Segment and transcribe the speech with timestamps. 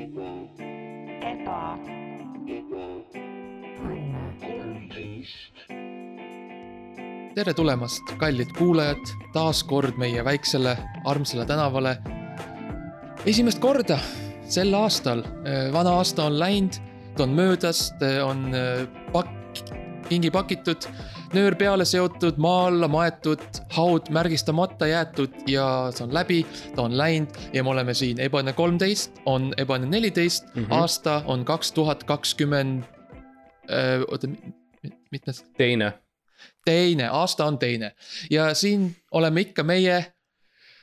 [0.00, 1.60] eba,
[7.34, 10.76] tere tulemast, kallid kuulajad, taas kord meie väiksele
[11.08, 11.96] armsale tänavale.
[13.26, 13.98] esimest korda
[14.48, 15.22] sel aastal,
[15.72, 16.80] vana aasta on läinud,
[17.16, 17.92] ta on möödas,
[18.24, 19.60] on äh, pakk,
[20.08, 20.88] kingi pakitud,
[21.32, 23.42] nöör peale seotud, maa alla maetud,
[23.76, 26.40] haud märgistamata jäetud ja see on läbi,
[26.74, 30.64] ta on läinud ja me oleme siin, Ebane kolmteist on Ebane neliteist mm.
[30.64, 30.74] -hmm.
[30.74, 32.84] aasta on kaks tuhat kakskümmend.
[34.08, 34.28] oota,
[35.10, 35.44] mitmes?
[35.56, 35.92] teine,
[36.64, 37.92] teine, aasta on teine
[38.30, 40.12] ja siin oleme ikka meie.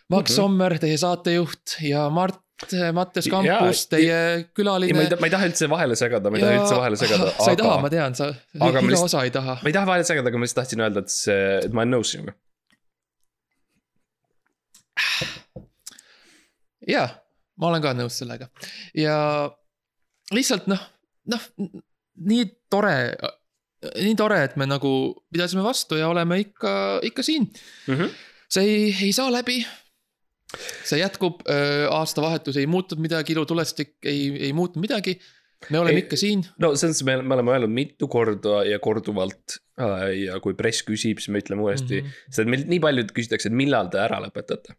[0.09, 0.33] Max mm.
[0.33, 0.35] -hmm.
[0.35, 2.39] Sommer, teie saatejuht ja Mart,
[2.97, 6.39] Mattias Jaa, Kampus, teie ei, ma külaline ei, ma ei taha üldse vahele segada, ma
[6.39, 7.91] ei taha üldse vahele segada, sa ei taha, ma aga.
[7.93, 9.55] tean, sa aga iga lihtsalt- osa ei taha.
[9.61, 11.93] ma ei taha vahele segada, aga ma lihtsalt tahtsin öelda, et see, et ma olen
[11.99, 12.33] nõus sinuga.
[16.87, 17.07] jaa,
[17.61, 18.49] ma olen ka nõus sellega
[18.97, 19.15] ja
[20.33, 20.81] lihtsalt noh,
[21.31, 21.45] noh,
[22.27, 22.95] nii tore,
[24.01, 24.91] nii tore, et me nagu
[25.33, 26.71] pidasime vastu ja oleme ikka,
[27.07, 27.49] ikka siin.
[28.49, 29.59] see ei, ei saa läbi.
[30.87, 31.41] See jätkub,
[31.91, 35.17] aastavahetus ei muutunud midagi, ilutulestik ei, ei muutnud midagi.
[35.73, 38.77] me oleme Ei, ikka siin, no selles mõttes me, me oleme öelnud mitu korda ja
[38.79, 42.11] korduvalt äh, ja kui press küsib, siis me ütleme uuesti mm, Mhm.
[42.13, 42.35] -hmm.
[42.35, 44.75] sest meilt nii palju küsitakse, et millal te ära lõpetate.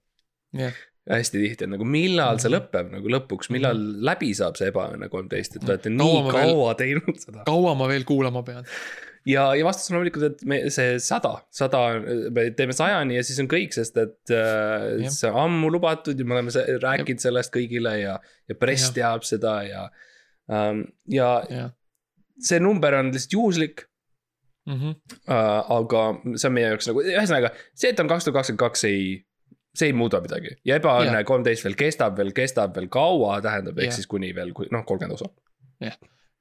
[0.55, 0.73] jah,
[1.11, 2.57] hästi tihti on nagu millal see Mhm.
[2.61, 6.33] lõpeb nagu lõpuks, millal läbi saab see ebaõnne kolmteist, et te olete Kaua nii ma
[6.33, 7.43] veel- kaua teinud seda.
[7.47, 8.65] kaua ma veel kuulama pean?
[9.29, 11.83] ja, ja vastus on loomulikult, et me see sada, sada,
[12.35, 15.15] me teeme sajani ja siis on kõik, sest et äh, Jah.
[15.15, 18.19] see on ammu lubatud ja me oleme rääkinud sellest kõigile ja,
[18.49, 18.97] ja press Jah.
[19.01, 19.89] teab seda ja
[20.53, 20.87] ähm,.
[21.13, 21.75] ja jah
[22.39, 23.83] see number on lihtsalt juhuslik
[24.67, 24.95] mm -hmm.
[25.31, 26.03] äh,, aga
[26.37, 29.25] see on meie jaoks nagu, ühesõnaga see, et on kaks tuhat kakskümmend kaks, ei,
[29.75, 31.27] see ei muuda midagi ja ebaõnne Jah.
[31.27, 33.99] kolmteist veel kestab veel, kestab veel kaua, tähendab, ehk Jah.
[34.01, 35.33] siis kuni veel, noh, kolmkümmend osa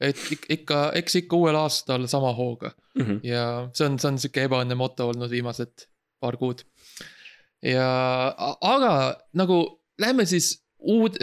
[0.01, 3.03] et ik- ikka, eks ikka uuel aastal sama hooga mm.
[3.03, 3.19] -hmm.
[3.25, 5.87] ja see on, see on sihuke ebaõnne moto olnud viimased
[6.21, 6.63] paar kuud.
[7.63, 7.89] ja,
[8.61, 9.57] aga nagu
[10.01, 11.17] lähme siis uud,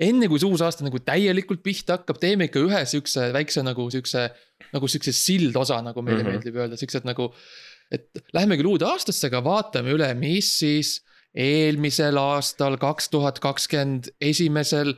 [0.00, 3.88] enne kui see uus aasta nagu täielikult pihta hakkab, teeme ikka ühe siukse väikse nagu
[3.90, 4.28] siukse,
[4.74, 6.26] nagu siukse sildosa, nagu meile mm.
[6.26, 6.32] -hmm.
[6.36, 7.32] meeldib öelda, siuksed nagu.
[7.90, 11.00] et lähme küll uude aastasse, aga vaatame üle, mis siis
[11.34, 14.94] eelmisel aastal, kaks tuhat kakskümmend esimesel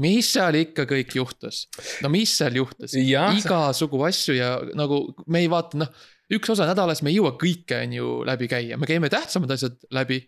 [0.00, 1.66] mis seal ikka kõik juhtus?
[2.04, 2.94] no mis seal juhtus?
[3.42, 5.90] Igasugu asju ja nagu me ei vaata, noh,
[6.32, 9.76] üks osa nädalas me ei jõua kõike, on ju, läbi käia, me käime tähtsamad asjad
[9.94, 10.22] läbi.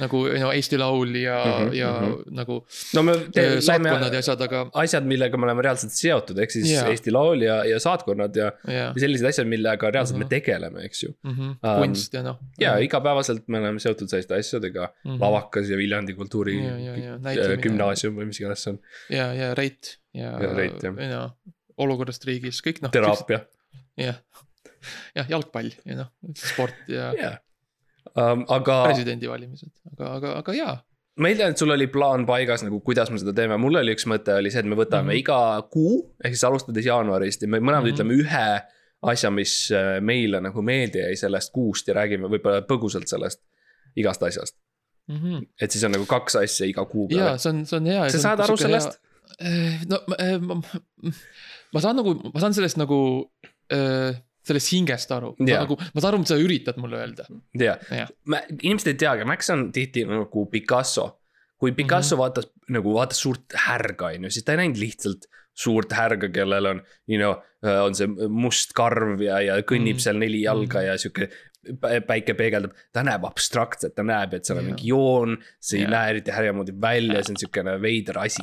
[0.00, 2.12] Nagu no Eesti Laul ja mm, Mhm, -hmm, ja mm mhm.
[2.12, 2.34] -hmm.
[2.40, 2.54] nagu
[2.94, 3.02] no
[3.32, 6.90] teeme saatkonnad ja asjad, aga asjad, millega me oleme reaalselt seotud, ehk siis yeah.
[6.90, 10.28] Eesti Laul ja, ja saatkonnad ja ja ja sellised asjad, millega reaalselt mm Mhm.
[10.28, 10.36] -hmm.
[10.36, 11.10] me tegeleme, eks ju.
[11.22, 12.36] mm -hmm, kunst ja noh.
[12.60, 15.20] ja igapäevaselt me oleme seotud selliste asjadega mm, -hmm.
[15.20, 17.62] Lavakas ja Viljandi kultuuri Ja, ja, ja, äh, näitlemine.
[17.62, 18.78] gümnaasium või mis iganes see on,
[19.10, 20.94] ja, ja Reit ja, Ja Reit, jah.
[21.10, 21.30] ja
[21.76, 22.90] olukorrast riigis, kõik noh.
[22.90, 23.40] teraapia.
[23.96, 24.16] jah,
[25.16, 27.12] jah, jalgpall ja noh, sport ja
[28.14, 30.76] jah, aga presidendivalimised, aga, aga, aga jaa.
[31.22, 34.06] ma eeldan, et sul oli plaan paigas nagu, kuidas me seda teeme, mul oli üks
[34.10, 35.22] mõte oli see, et me võtame mm -hmm.
[35.24, 37.88] iga kuu, ehk siis alustades jaanuarist ja me mõlemad mm.
[37.88, 37.94] -hmm.
[37.94, 38.48] ütleme ühe
[39.12, 43.42] asja, mis äh, meile nagu meelde jäi sellest kuust ja räägime võib-olla põgusalt sellest
[43.96, 44.56] igast asjast.
[45.60, 47.38] et siis on nagu kaks asja iga kuu jaa, peale.
[47.38, 48.08] see on, see on hea.
[48.10, 48.98] sa saad aru sellest??
[49.90, 51.12] no ma, ma, ma,
[51.74, 52.98] ma saan nagu, ma saan sellest nagu,
[54.46, 55.34] sellest hingest aru.
[55.40, 55.62] Jaa.
[55.64, 57.26] nagu, ma saan aru, mida sa üritad mulle öelda.
[57.58, 58.10] jah Jah.,
[58.62, 61.06] inimesed ei teagi, Max on tihti nagu Picasso.
[61.58, 62.22] kui Picasso mm -hmm.
[62.22, 65.24] vaatas nagu vaatas suurt härga, on ju, siis ta ei näinud lihtsalt
[65.56, 67.34] suurt härga, kellel on, you know,
[67.84, 70.02] on see must karv ja, ja kõnnib Mhm.
[70.04, 70.86] seal neli jalga Mhm.
[70.86, 71.28] ja sihuke.
[72.06, 74.68] päike peegeldab, ta näeb abstraktselt, ta näeb, et seal on Jaa.
[74.74, 75.90] mingi joon, see ei Jaa.
[75.90, 78.42] näe eriti härja moodi välja, see on siukene veider asi.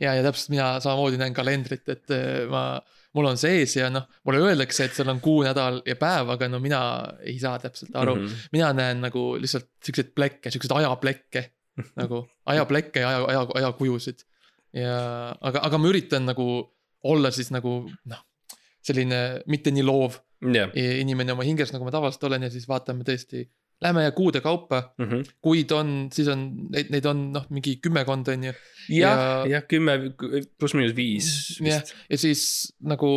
[0.00, 2.80] ja, ja täpselt mina samamoodi näen kalendrit, et äh, ma,
[3.16, 6.48] mul on sees ja noh, mulle öeldakse, et seal on kuu, nädal ja päev, aga
[6.52, 6.80] no mina
[7.24, 8.24] ei saa täpselt aru mm.
[8.26, 8.48] -hmm.
[8.52, 11.44] mina näen nagu lihtsalt siukseid plekke, siukseid ajaplekke
[12.00, 14.24] nagu ajaplekke ja aja, aja, ajakujusid.
[14.72, 14.96] ja,
[15.40, 16.46] aga, aga ma üritan nagu
[17.06, 18.22] olla siis nagu noh,
[18.82, 20.18] selline mitte nii loov
[20.52, 23.46] jah, inimene oma hinges, nagu ma tavaliselt olen ja siis vaatame tõesti.
[23.84, 25.26] Lähme ja kuude kaupa, Mhm.
[25.44, 28.52] kuid on, siis on neid, neid on noh, mingi kümmekond on ju.
[28.88, 29.96] jah Ja-, jah, kümme
[30.58, 31.26] pluss miinus viis
[31.60, 33.08] vist., ja siis nagu,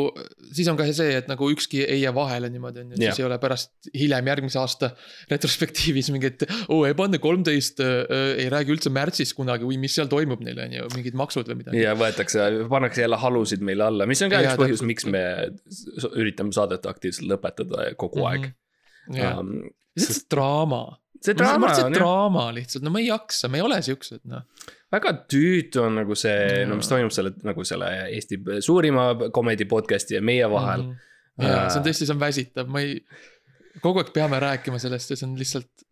[0.52, 3.26] siis on ka see, et nagu ükski ei jää vahele niimoodi on ju, siis ei
[3.28, 4.90] ole pärast hiljem järgmise aasta
[5.32, 6.44] retrospektiivis mingit.
[6.68, 8.04] oo, Ebanne kolmteist äh,
[8.42, 11.62] ei räägi üldse märtsis kunagi või mis seal toimub neil on ju, mingid maksud või
[11.62, 11.84] midagi.
[11.86, 15.24] ja võetakse, pannakse jälle halusid meile alla, mis on ka Jaa, üks põhjus, miks me
[16.18, 18.52] üritame saadet aktiivselt lõpetada kogu aeg
[19.16, 19.70] ja, um,.
[20.00, 20.82] Lihtsalt draama.
[21.20, 24.22] see draama see on jah, draama lihtsalt, no me ei jaksa, me ei ole siuksed,
[24.32, 24.46] noh.
[24.94, 26.96] väga tüütu on nagu see, no mis Jaa.
[26.96, 31.06] toimub selle nagu selle Eesti suurima comedy podcast'i ja meie vahel mm.
[31.40, 31.48] Mhm.
[31.48, 32.98] ja see on tõesti, see on väsitav, ma ei,
[33.84, 35.88] kogu aeg peame rääkima sellest ja see on lihtsalt,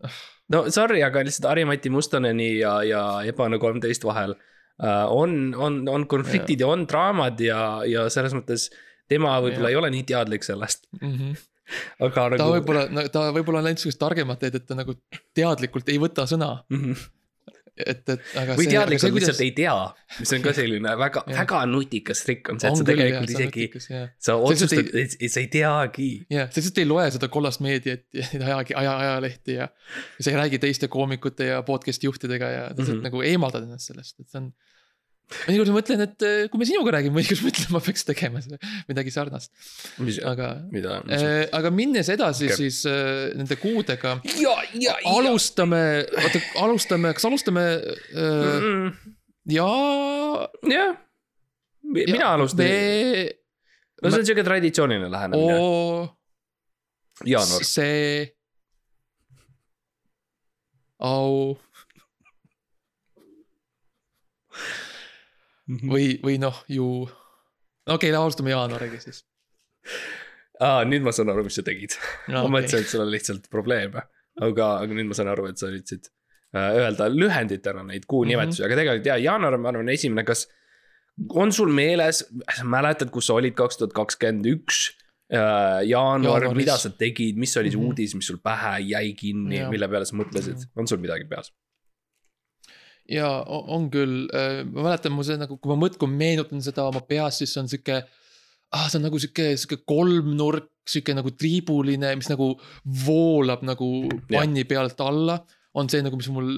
[0.54, 6.08] no sorry, aga lihtsalt Harri-Mati Mustoneni ja, ja Ebane kolmteist vahel äh, on, on, on
[6.08, 8.70] konfliktid ja on draamad ja, ja selles mõttes
[9.08, 11.46] tema võib-olla ei ole nii teadlik sellest, mm -hmm.
[12.00, 12.56] Aga ta nagu.
[12.56, 14.98] võib-olla, ta võib-olla on läinud sihukest targemat teed, et ta nagu
[15.38, 16.52] teadlikult ei võta sõna,
[17.78, 19.74] et, et aga või teadlikult see, lihtsalt ei tea,
[20.20, 24.08] mis on ka selline väga, väga nutikas trikk on see, et sa tegelikult jah, isegi,
[24.28, 26.10] sa otsustad, et sa ei teagi.
[26.34, 29.70] jah, sa lihtsalt ei loe seda kollast meediat ja aja, aja, ajalehti ja.
[29.70, 33.02] ja sa ei räägi teiste koomikute ja podcast'i juhtidega ja lihtsalt mm.
[33.02, 33.12] -hmm.
[33.12, 34.52] nagu eemaldad ennast sellest, et see on.
[35.28, 38.42] Mõnikord ma mõtlen, et eh, kui me sinuga räägime, mõnikord ma mõtlen, ma peaks tegema
[38.44, 39.52] seda, midagi sarnast,
[40.28, 40.54] aga.
[40.72, 41.02] mida?
[41.58, 42.60] aga minnes edasi okay.
[42.62, 44.18] siis äh, nende kuudega,
[45.12, 45.82] alustame,
[46.24, 48.88] oota, alustame, kas alustame äh,
[49.58, 49.68] ja.
[50.72, 50.96] jah,
[51.84, 53.28] mina alustan, me,
[54.02, 56.08] no see on siuke traditsiooniline lähenemine, o,
[57.28, 57.68] jaanuar.
[57.68, 58.34] see.
[60.98, 61.58] au
[65.68, 65.90] Mhm.
[65.92, 66.86] või, või noh, ju.
[67.88, 69.24] okei okay,, alustame jaanuariga siis
[70.64, 71.96] aa, nüüd ma saan aru, mis sa tegid.
[72.32, 74.02] no, ma mõtlesin, et sul on lihtsalt probleeme,
[74.42, 76.08] aga, aga nüüd ma saan aru, et sa üritasid
[76.56, 78.32] äh, öelda lühenditena neid kuu Mhm.
[78.34, 80.48] nimetusi, aga tegelikult jaa, jaanuar, ma arvan, esimene, kas.
[81.34, 82.24] on sul meeles,
[82.56, 84.94] sa mäletad, kus sa olid kaks tuhat kakskümmend üks?
[85.28, 86.56] jaanuar, Jaanuaris.
[86.56, 87.88] mida sa tegid, mis oli see Mhm.
[87.90, 91.52] uudis, mis sul pähe jäi kinni mille peale sa mõtlesid, on sul midagi peas?
[93.12, 94.28] Ja on küll,
[94.72, 98.02] ma mäletan, mu see nagu, kui ma mõtlen, meenutan seda oma peas, siis on sihuke.
[98.76, 102.54] ah, see on nagu sihuke, sihuke kolmnurk, sihuke nagu triibuline, mis nagu
[103.06, 104.40] voolab nagu Jah.
[104.40, 105.40] panni pealt alla.
[105.78, 106.56] on see nagu, mis mul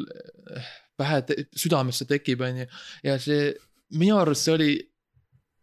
[0.56, 0.68] eh,
[0.98, 1.24] pähe,
[1.58, 2.70] südamesse tekib, on ju.
[3.04, 3.52] ja see,
[4.00, 4.72] minu arust see oli,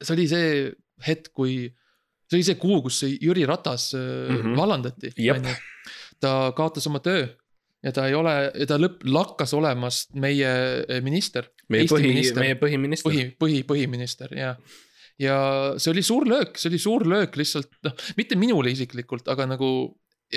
[0.02, 0.50] see oli see
[1.06, 1.64] hetk, kui.
[2.26, 4.36] see oli see kuu, kus see Jüri Ratas mm.
[4.36, 4.60] -hmm.
[4.60, 5.56] vallandati, on ju.
[6.20, 7.26] ta kaotas oma töö
[7.86, 8.34] ja ta ei ole,
[8.68, 10.50] ta lõpp, lakkas olemast meie
[10.82, 11.46] eh, minister.
[11.72, 12.42] meie põhi, minister.
[12.42, 13.10] meie põhiminister.
[13.10, 14.54] põhi, põhi, põhiminister ja,
[15.22, 15.36] ja
[15.78, 19.70] see oli suur löök, see oli suur löök lihtsalt noh, mitte minule isiklikult, aga nagu.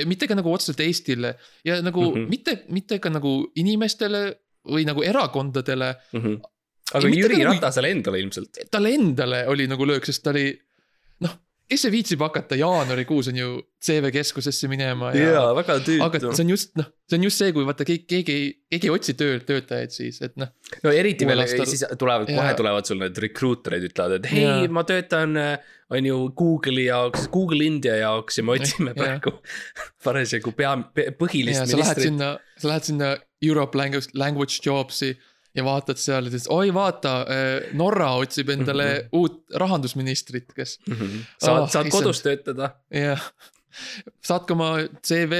[0.06, 1.34] mitte ka nagu otseselt Eestile
[1.66, 2.16] ja nagu mm.
[2.16, 2.30] -hmm.
[2.30, 4.24] mitte, mitte ka nagu inimestele
[4.70, 5.96] või nagu erakondadele.
[6.14, 6.40] Mhm.
[6.94, 8.58] aga Ja mitte Jüri nagu- Ratasele endale ilmselt.
[8.72, 10.54] talle endale oli nagu löök, sest ta oli
[11.70, 13.50] kes see viitsib hakata jaanuarikuus on ju
[13.86, 16.46] CV keskusesse minema ja, jaa, väga aga tüütu see.
[16.46, 18.38] on just noh, see on just see, kui vaata keegi, keegi,
[18.74, 20.52] keegi ei otsi tööl töötajaid siis, et noh.
[20.84, 24.84] no eriti veel aastal- siis tulevad, kohe tulevad sul need recruiter'id ütlevad, et hei ma
[24.90, 25.38] töötan,
[25.94, 29.38] on ju Google'i jaoks, Google India jaoks ja me otsime praegu
[30.06, 30.76] parasjagu pea,
[31.22, 32.10] põhilist ja sa lähed ministrit.
[32.10, 35.14] sinna, sa lähed sinna Europe language, language jobs'i
[35.60, 37.14] ja vaatad seal, et oi, vaata,
[37.78, 39.10] Norra otsib endale mm -hmm.
[39.20, 41.92] uut rahandusministrit, kes saad Ah,, saad issand.
[41.92, 42.76] kodus töötada.
[42.92, 43.22] jah.
[44.26, 44.70] saatke oma
[45.06, 45.34] CV,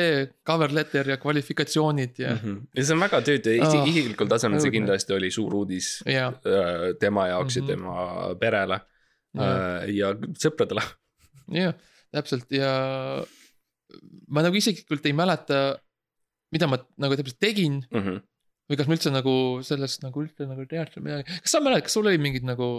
[0.46, 4.72] cover letter ja kvalifikatsioonid ja mm, ja see on väga tüütu, Ah, isiklikul tasemel see
[4.72, 6.12] kindlasti oli suur uudis -hmm.
[6.14, 7.68] ja, äh, tema jaoks ja Mhm.
[7.68, 8.80] tema perele
[9.36, 9.50] ja,
[9.82, 10.14] äh, ja
[10.44, 10.84] sõpradele.
[11.52, 11.74] ja
[12.14, 13.26] täpselt ja
[14.30, 15.80] ma nagu isiklikult ei mäleta,
[16.54, 17.82] mida ma nagu täpselt tegin
[18.70, 19.34] või kas ma üldse nagu
[19.66, 22.70] sellest nagu üldse nagu teadsin midagi, kas sa mäletad, kas sul oli mingid nagu.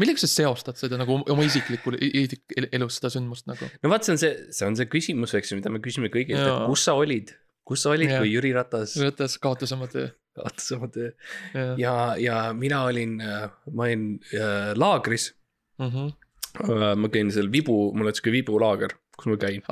[0.00, 2.42] millega sa seostad seda nagu oma isiklikul isik,
[2.72, 3.68] elus seda sündmust nagu?
[3.82, 6.40] no vaat see on see, see on see küsimus, eks ju, mida me küsime kõigilt,
[6.40, 7.34] et kus sa olid,
[7.68, 10.08] kus sa olid, kui Jüri Ratas võttes kaotas oma töö.
[10.40, 11.12] kaotas oma töö
[11.80, 15.34] ja, ja mina olin, ma olin äh, laagris.
[15.80, 16.96] Mm -hmm.
[17.00, 19.62] ma käin seal Vibu, mul on sihuke Vibu laager, kus ma käin.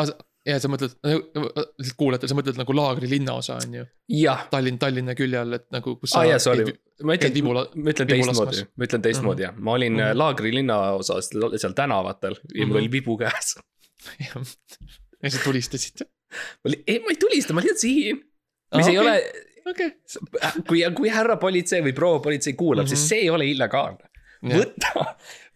[0.49, 3.85] Ja sa mõtled, lihtsalt kuulajatele, sa mõtled nagu laagri linnaosa on ju,
[4.53, 6.65] Tallinn, Tallinna külje all, et nagu aa jaa, sorry,
[7.05, 7.35] ma ütlen
[7.77, 10.01] ma ütlen teistmoodi ma ütlen teistmoodi jah, ma olin Mhm.
[10.01, 10.19] mm -hmm.
[10.23, 11.31] laagri linnaosas
[11.63, 12.81] seal tänavatel ja mul Mhm.
[12.85, 13.55] oli vibu käes.
[15.23, 16.07] ja sa tulistasid,
[16.87, 18.17] ei ma ei tulista, ma lihtsalt sihin.
[18.77, 19.11] mis Aa, ei okei.
[19.11, 19.33] ole,
[19.71, 19.91] okei.
[20.69, 22.93] kui, kui härra politsei või proua politsei kuulab mm, -hmm.
[22.93, 22.97] Mhm.
[22.97, 24.08] siis see ei ole illegaalne.
[24.45, 25.05] võtta,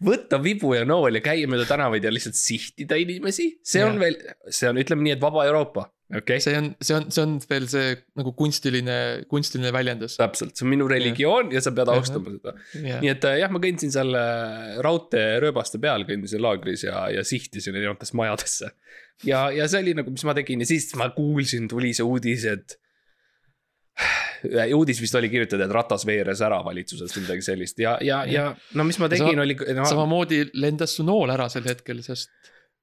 [0.03, 4.01] võtta vibu ja nool ja käia mööda tänavaid ja lihtsalt sihtida inimesi, see on Jah.
[4.03, 4.17] veel,
[4.51, 6.43] see on, ütleme nii, et vaba Euroopa, okei okay?.
[6.43, 8.97] see on, see on, see on veel see nagu kunstiline,
[9.31, 10.17] kunstiline väljendus.
[10.19, 12.55] täpselt, see on minu religioon ja sa pead austama seda.
[12.83, 17.77] nii et äh, jah, ma kõndsin seal äh, raudteerööbaste peal, kõndisin laagris ja, ja sihtisin
[17.79, 18.73] erinevatesse majadesse.
[19.29, 22.47] ja, ja see oli nagu, mis ma tegin ja siis ma kuulsin, tuli see uudis,
[22.51, 22.79] et.
[24.75, 28.47] Uudis vist oli kirjutatud, et Ratas veeres ära valitsusest või midagi sellist ja, ja, ja
[28.77, 29.85] no mis ma tegin, oli no,.
[29.87, 32.31] samamoodi lendas su nool ära sel hetkel, sest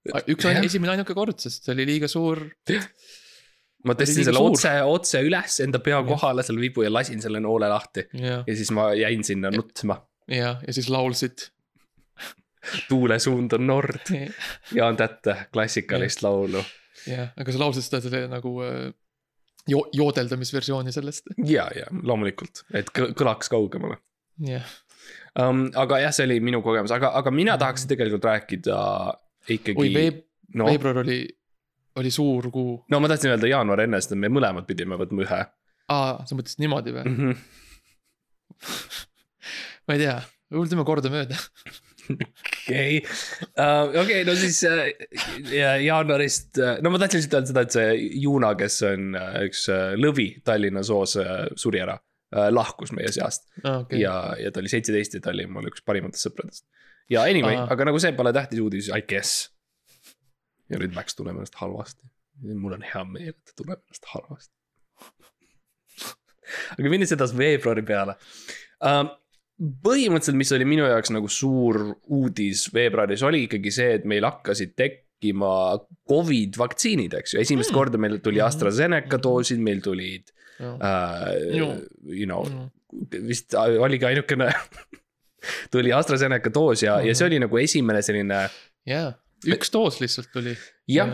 [0.09, 2.43] üks on esimene ainuke kord, sest see oli liiga suur.
[3.85, 4.57] ma tõstsin selle suur.
[4.57, 8.07] otse, otse üles enda pea kohale selle vibu ja lasin selle noole lahti.
[8.17, 10.01] ja, ja siis ma jäin sinna nutma.
[10.29, 11.51] ja, ja siis laulsid.
[12.91, 14.11] tuule suund on nord,
[14.77, 16.65] Jaan Tätte klassikalist laulu.
[17.09, 18.91] jah, aga sa laulsid seda selle nagu äh,
[19.71, 21.33] jo-, joodeldamisversiooni sellest.
[21.47, 24.01] ja, ja loomulikult, et kõ- kõlaks kaugemale
[24.47, 24.67] jah,
[25.39, 25.69] um,.
[25.79, 28.81] aga jah, see oli minu kogemus, aga, aga mina tahaks tegelikult rääkida
[29.57, 30.25] ikkagi oi, veeb-,
[30.59, 31.23] no, veebruar oli,
[32.01, 32.77] oli suur kuu.
[32.91, 35.41] no ma tahtsin öelda jaanuar enne, sest me mõlemad pidime võtma ühe
[35.91, 37.05] aa, sa mõtlesid niimoodi või?
[37.07, 37.17] mm.
[37.17, 37.35] -hmm.
[39.89, 40.17] ma ei tea,
[40.51, 41.39] teeme kordamööda.
[42.19, 43.01] okei,
[44.03, 44.91] okei, no siis äh,
[45.53, 49.65] ja jaanuarist, no ma tahtsin lihtsalt öelda seda, et see Juuna, kes on äh, üks
[49.73, 51.99] äh, lõvi Tallinna soos äh, suri ära,
[52.55, 54.05] lahkus meie seast aa, okei.
[54.05, 56.65] ja, ja ta oli seitseteist ja ta oli mul üks parimatest sõpradest.
[57.11, 57.67] ja anyway, Aa.
[57.75, 59.49] aga nagu see pole tähtis uudis, I guess.
[60.71, 62.07] ja nüüd Max tunneb ennast halvasti.
[62.55, 64.55] mul on hea meel, et ta tunneb ennast halvasti.
[66.79, 68.19] aga minnes edasi veebruari peale
[68.79, 69.11] um,.
[69.61, 74.73] põhimõtteliselt, mis oli minu jaoks nagu suur uudis veebruaris, oli ikkagi see, et meil hakkasid
[74.79, 75.51] tekkima
[76.09, 77.77] Covid vaktsiinid, eks ju, esimest Mm.
[77.77, 78.47] korda meil tuli Mhm.
[78.47, 81.67] AstraZeneca doosid, meil tulid uh, Ju.
[82.09, 82.71] you know, Mm.
[83.29, 84.49] vist oligi ainukene
[85.73, 88.41] tuli AstraZeneca doos ja, ja see oli nagu esimene selline,
[88.89, 89.13] jaa,
[89.47, 90.57] üks doos lihtsalt tuli.
[90.89, 91.09] jah.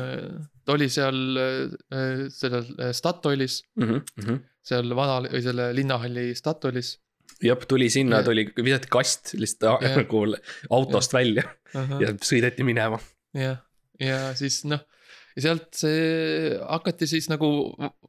[0.65, 3.61] ta oli seal äh, sellel äh, Statoilis,
[4.67, 6.97] seal vanal või selle linnahalli Statoilis.
[7.43, 9.97] jah, tuli sinna, Ja- tuli, visati kast lihtsalt Jah.
[10.01, 10.25] nagu
[10.71, 11.45] autost välja
[12.01, 12.99] ja sõideti minema.
[13.35, 13.59] jah,
[14.01, 14.81] ja siis noh,
[15.37, 17.49] ja sealt see hakati siis nagu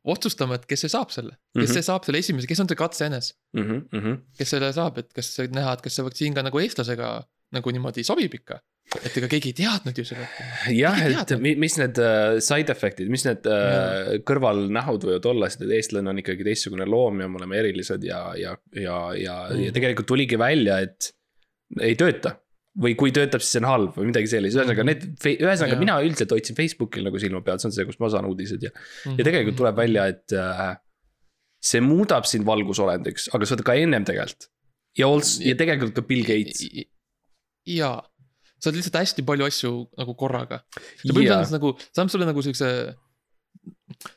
[0.08, 1.74] otsustama, et kes see saab selle, kes Mhm.
[1.76, 3.34] see saab selle esimese, kes on see katseenes,
[4.38, 7.12] kes selle saab, et kas näha, et kas see vaktsiin ka nagu eestlasega
[7.58, 8.62] nagu niimoodi sobib ikka.
[9.04, 10.26] Et ega keegi ei teadnud ju seda.
[10.72, 15.74] jah, et mis need äh, side effect'id, mis need äh, kõrvalnähud võivad olla, sest et
[15.76, 19.74] eestlane on ikkagi teistsugune loom ja me oleme erilised ja, ja, ja, ja, ja Mhm.
[19.76, 21.12] tegelikult tuligi välja, et
[21.84, 22.38] ei tööta.
[22.78, 24.86] või kui töötab, siis see on halb või midagi sellist, ühesõnaga Mhm.
[24.86, 25.06] need,
[25.42, 25.80] ühesõnaga Jaa.
[25.82, 28.70] mina üldiselt hoidsin Facebookil nagu silma peal, see on see, kust ma saan uudised ja.
[29.06, 29.16] Mhm.
[29.18, 30.76] ja tegelikult tuleb välja, et äh,
[31.60, 34.48] see muudab sind valgusolendiks, aga seda ka ennem tegelikult.
[34.96, 36.62] ja also, ja tegelikult ka Bill Gates.
[37.66, 37.98] jaa,
[38.58, 40.62] sa oled lihtsalt hästi palju asju nagu korraga.
[41.04, 41.14] Jaa.
[41.14, 42.72] põhimõtteliselt nagu, see annab sulle nagu siukse.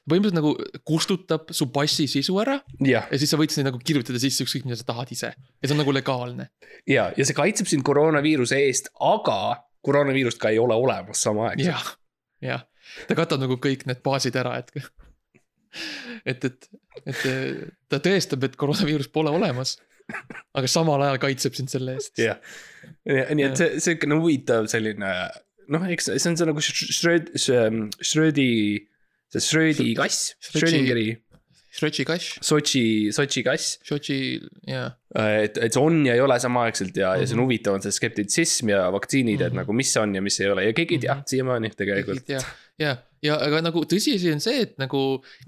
[0.08, 0.54] põhimõtteliselt nagu
[0.86, 4.68] kustutab su passi sisu ära jah, ja siis sa võid sinna nagu kirjutada sisse ükskõik
[4.68, 5.32] mida sa tahad ise.
[5.34, 6.50] ja see on nagu legaalne.
[6.88, 11.72] ja, ja see kaitseb sind koroonaviiruse eest, aga koroonaviirust ka ei ole olemas samaaegselt.
[11.72, 11.92] jah,
[12.44, 12.66] jah,
[13.08, 14.72] ta katab nagu kõik need baasid ära, et.
[16.30, 16.70] et, et,
[17.06, 17.22] et
[17.88, 19.76] ta tõestab, et koroonaviirus pole olemas.
[20.54, 22.16] Aga samal ajal kaitseb sind selle eest.
[22.18, 22.36] jah,
[23.06, 25.14] nii et see, siukene huvitav selline
[25.70, 28.50] noh, eks see on see nagu Schröd-, Schrödi,
[29.30, 31.08] see Schrödi kass, Schrödi- Schrödingeri,
[31.70, 32.80] Šotši kass, Sotši,
[33.14, 33.76] Sotši kass.
[33.86, 34.16] Šotši,
[34.66, 34.88] jaa.
[35.14, 37.46] et, et see on ja ei ole samaaegselt ja, ja see on Mhm.
[37.46, 39.60] huvitav, on see skeptitsism ja vaktsiinid, et Mhm.
[39.62, 41.28] nagu mis on ja mis ei ole ja keegi ei tea Mhm.
[41.30, 42.26] siiamaani tegelikult.
[42.28, 42.40] ja,
[42.78, 45.00] ja, ja aga nagu tõsiasi on see, et nagu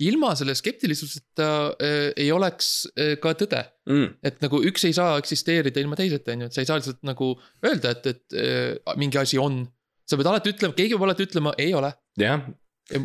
[0.02, 3.62] ilma selle skeptilisuseta äh, ei oleks äh, ka tõde.
[3.90, 6.80] Mm, et nagu üks ei saa eksisteerida ilma teiseta, on ju, et sa ei saa
[6.80, 7.32] lihtsalt nagu
[7.64, 9.64] öelda, et, et äh, mingi asi on.
[10.08, 12.42] sa pead alati ütlema, keegi peab alati ütlema, ei ole, jah,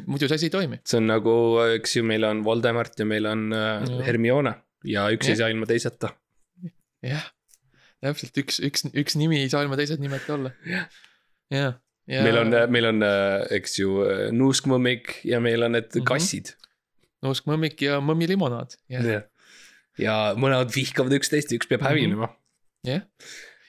[0.09, 0.79] muidu see asi ei toimi.
[0.87, 1.33] see on nagu,
[1.77, 4.05] eks ju, meil on Voldemort ja meil on äh, Jah.
[4.07, 4.53] Hermione
[4.87, 5.43] ja üks ei Jah.
[5.43, 6.11] saa ilma teiseta.
[7.05, 7.27] jah,
[8.03, 10.53] täpselt üks, üks, üks nimi ei saa ilma teised nimeta olla.
[10.67, 10.89] Jah.
[11.53, 11.77] jah,
[12.07, 12.23] ja.
[12.23, 13.01] meil on, meil on,
[13.57, 13.97] eks ju,
[14.35, 16.05] nuuskmõmmik ja meil on need Mhm.
[16.07, 16.53] kassid
[17.25, 19.21] nuuskmõmmik ja mõmmilimonaad, jah, ja,
[19.97, 21.89] ja mõlemad vihkavad üksteist üks peab Mhm.
[21.89, 22.29] hävinema.
[22.85, 23.01] jah.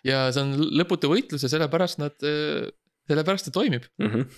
[0.05, 2.15] ja see on lõputu võitlus ja sellepärast nad,
[3.09, 3.85] sellepärast ta toimib.
[3.99, 4.29] Mhm.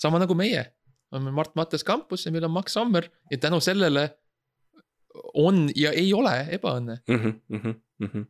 [0.00, 0.66] sama nagu meie,
[1.12, 4.10] meil Mart Mattes kampus ja meil on Max Sommer ja tänu sellele
[5.34, 6.98] on ja ei ole ebaõnne.
[7.08, 8.22] Mhm,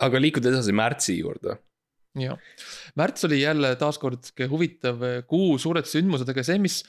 [0.00, 1.56] aga liikuda edasi märtsi juurde.
[2.20, 2.36] jah,
[3.00, 6.82] märts oli jälle taaskord huvitav kuu, suured sündmused, aga see, mis.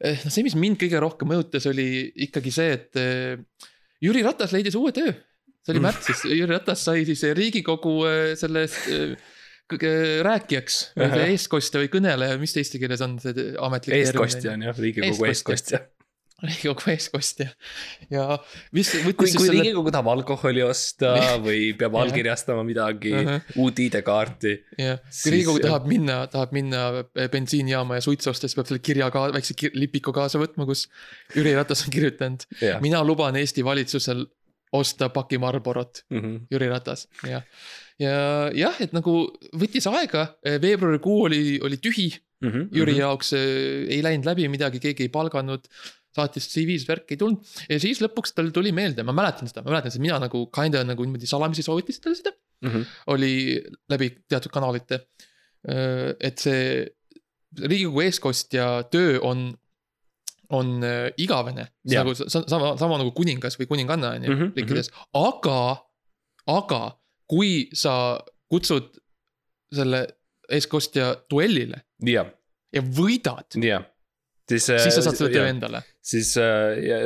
[0.00, 3.66] noh, see, mis mind kõige rohkem mõjutas, oli ikkagi see, et eh,
[4.02, 5.12] Jüri Ratas leidis uue töö.
[5.60, 5.86] see oli Mm.
[5.90, 9.14] märtsis, Jüri Ratas sai siis riigikogu eh, sellest eh,
[10.26, 14.00] rääkijaks või eestkostja või kõneleja, mis eesti keeles on see ametlik.
[14.00, 15.78] eestkostja on jah, riigikogu Eestkostja.
[15.78, 15.99] eestkostja.
[16.48, 17.46] riigikogu eeskostja
[18.10, 18.24] ja
[18.76, 19.56] mis kui, võttis kui siis selle.
[19.60, 21.12] riigikogu tahab alkoholi osta
[21.46, 23.44] või peab allkirjastama midagi, Ahah.
[23.60, 24.54] uut ID-kaarti.
[24.80, 25.68] jah, Siis, kui Riigikogu jah.
[25.68, 26.84] tahab minna, tahab minna
[27.32, 30.86] bensiinijaama ja suitsu osta, siis peab selle kirja ka, väikse kir- lipiku kaasa võtma, kus
[31.36, 32.46] Jüri Ratas on kirjutanud.
[32.84, 34.26] mina luban Eesti valitsusel
[34.72, 36.46] osta paki Marlborot, Mhm.
[36.52, 37.42] Jüri Ratas, jah.
[37.98, 40.28] ja jah, et nagu võttis aega,
[40.62, 43.40] veebruarikuu oli, oli tühi, Mhm, Jüri jaoks äh,
[43.92, 45.66] ei läinud läbi midagi, keegi ei palganud.
[46.16, 49.70] Saatis CV-s värk ei tulnud ja siis lõpuks tal tuli meelde, ma mäletan seda, ma
[49.76, 52.32] mäletan seda, mina nagu kinda nagu niimoodi salamisi soovitasin talle seda.
[52.62, 52.82] Mhm.
[53.14, 53.32] oli
[53.88, 54.98] läbi teatud kanalite.
[56.20, 56.86] et see
[57.60, 59.40] riigikogu eestkostja töö on,
[60.50, 61.66] on äh, igavene.
[62.04, 65.84] Nagu sa- sama, sama nagu kuningas või kuninganna on ju Mhm, riikides, aga,
[66.46, 66.82] aga
[67.30, 68.96] kui sa kutsud
[69.72, 70.06] selle
[70.50, 71.82] eestkostja duellile
[72.72, 73.84] ja võidad, jah.
[74.50, 75.80] siis, siis sa saad selle töö endale.
[76.12, 76.98] siis äh, ja-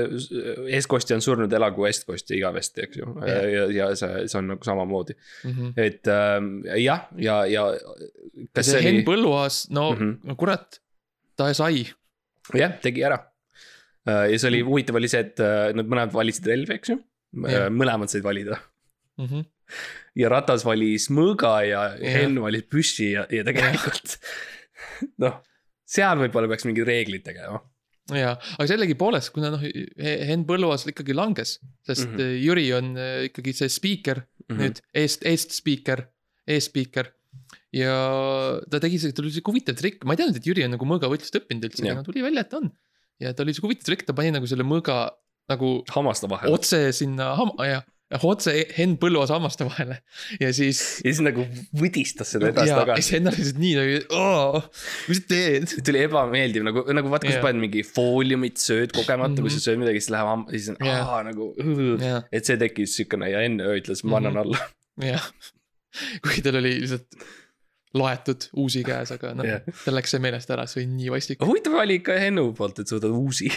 [0.78, 3.10] eestkostja on surnud, elagu eestkostja igavesti, eks ju.
[3.26, 3.44] Jah.
[3.52, 5.72] ja, ja see, see on nagu samamoodi, Mhm.
[5.76, 6.48] et ähm,
[6.80, 7.94] jah, ja, ja, ja.
[8.56, 10.10] kas see Henn oli, Põlluaas, no mm, Mhm.
[10.10, 10.28] -hmm.
[10.32, 10.80] no kurat,
[11.36, 11.84] ta sai.
[12.54, 13.18] jah, tegi ära.
[14.06, 16.98] ja see oli huvitav oli see, et äh, nad mõlemad valisid relvi, eks ju.
[17.48, 17.70] Jah.
[17.72, 18.60] mõlemad said valida
[19.18, 19.44] Mm -hmm.
[20.16, 22.14] ja Ratas valis mõõga ja Jah.
[22.14, 24.18] Henn valis püssi ja, ja tegelikult
[25.22, 25.36] noh,
[25.84, 27.60] seal võib-olla peaks mingid reeglid tegema.
[28.12, 29.64] ja, aga sellegipoolest, kuna noh,
[29.96, 32.18] Henn Põlluaas ikkagi langes, sest mm.
[32.18, 32.38] -hmm.
[32.44, 34.60] Jüri on äh, ikkagi see spiiker mm -hmm.
[34.60, 36.06] nüüd, eest, eestspiiker,
[36.46, 37.12] eesspiiker.
[37.74, 37.94] ja
[38.70, 41.40] ta tegi, tal oli sihuke huvitav trikk, ma ei teadnud, et Jüri on nagu mõõgavõitlust
[41.40, 42.70] õppinud üldse, aga tuli välja, et on.
[43.20, 45.10] ja ta oli sihuke huvitav trikk, ta pani nagu selle mõõga
[45.50, 46.52] nagu hammaste vahel.
[46.54, 47.84] otse sinna ham-, jah,
[48.22, 49.96] otse Henn Põlluaasa hammaste vahele
[50.40, 50.80] ja siis.
[51.02, 51.46] ja siis nagu
[51.80, 53.02] võdistas seda ja ja edasi-tagasi.
[53.02, 54.62] siis Henn oli lihtsalt nii nagu,
[55.08, 55.74] mis sa teed?
[55.88, 59.40] tuli ebameeldiv nagu, nagu vaata, kui sa paned mingi fooliumit, sööd kogemata mm, -hmm.
[59.40, 59.58] kui Mhm.
[59.58, 61.08] sa sööd midagi, siis läheb ham-, siis on Jah.
[61.08, 61.54] aa nagu.
[62.00, 64.42] jah, et see tekkis siukene ja enne ütles, ma annan Mhm.
[64.44, 64.58] alla.
[65.10, 65.30] jah,
[66.22, 67.06] kuigi tal oli lihtsalt
[67.94, 69.60] laetud uusi käes, aga noh Jah.
[69.84, 71.38] tal läks see meelest ära, see oli nii vastik.
[71.40, 73.50] huvitav valik ka Hennu poolt, et sa võtad uusi.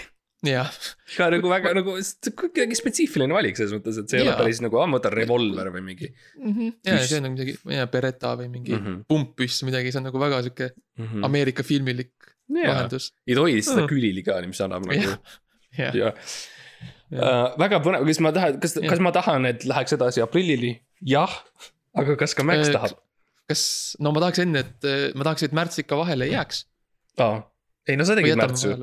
[0.46, 0.70] jah,
[1.16, 1.96] ka nagu väga nagu
[2.38, 5.82] kuidagi spetsiifiline valik selles mõttes, et see ei ole päris nagu, ma võtan revolver või
[5.88, 7.08] mingi ja Püss.
[7.10, 8.86] see on nagu midagi, ma ei tea, Beretta või mingi mm mm.
[8.92, 9.06] -hmm.
[9.10, 11.26] pumppüss või midagi, see on nagu väga sihuke -hmm.
[11.26, 12.14] Ameerika filmilik
[12.54, 13.10] jaa, lahendus.
[13.28, 13.90] ei tohi seda Mm.
[13.90, 15.18] külili ka, mis annab nagu jah,
[15.78, 16.14] jah, ja
[17.18, 18.88] uh, väga põnev, kas ma tahan, kas, Jah.
[18.94, 20.76] kas ma tahan, et läheks edasi aprillini?
[21.02, 21.34] jah,
[21.98, 22.98] aga kas ka Max Äh, tahab?
[23.50, 23.62] kas,
[24.04, 26.66] no ma tahaks enne, et ma tahaks, et märts ikka vahele ei jääks.
[27.26, 27.42] aa,
[27.88, 28.74] ei no sa tegid märtsi.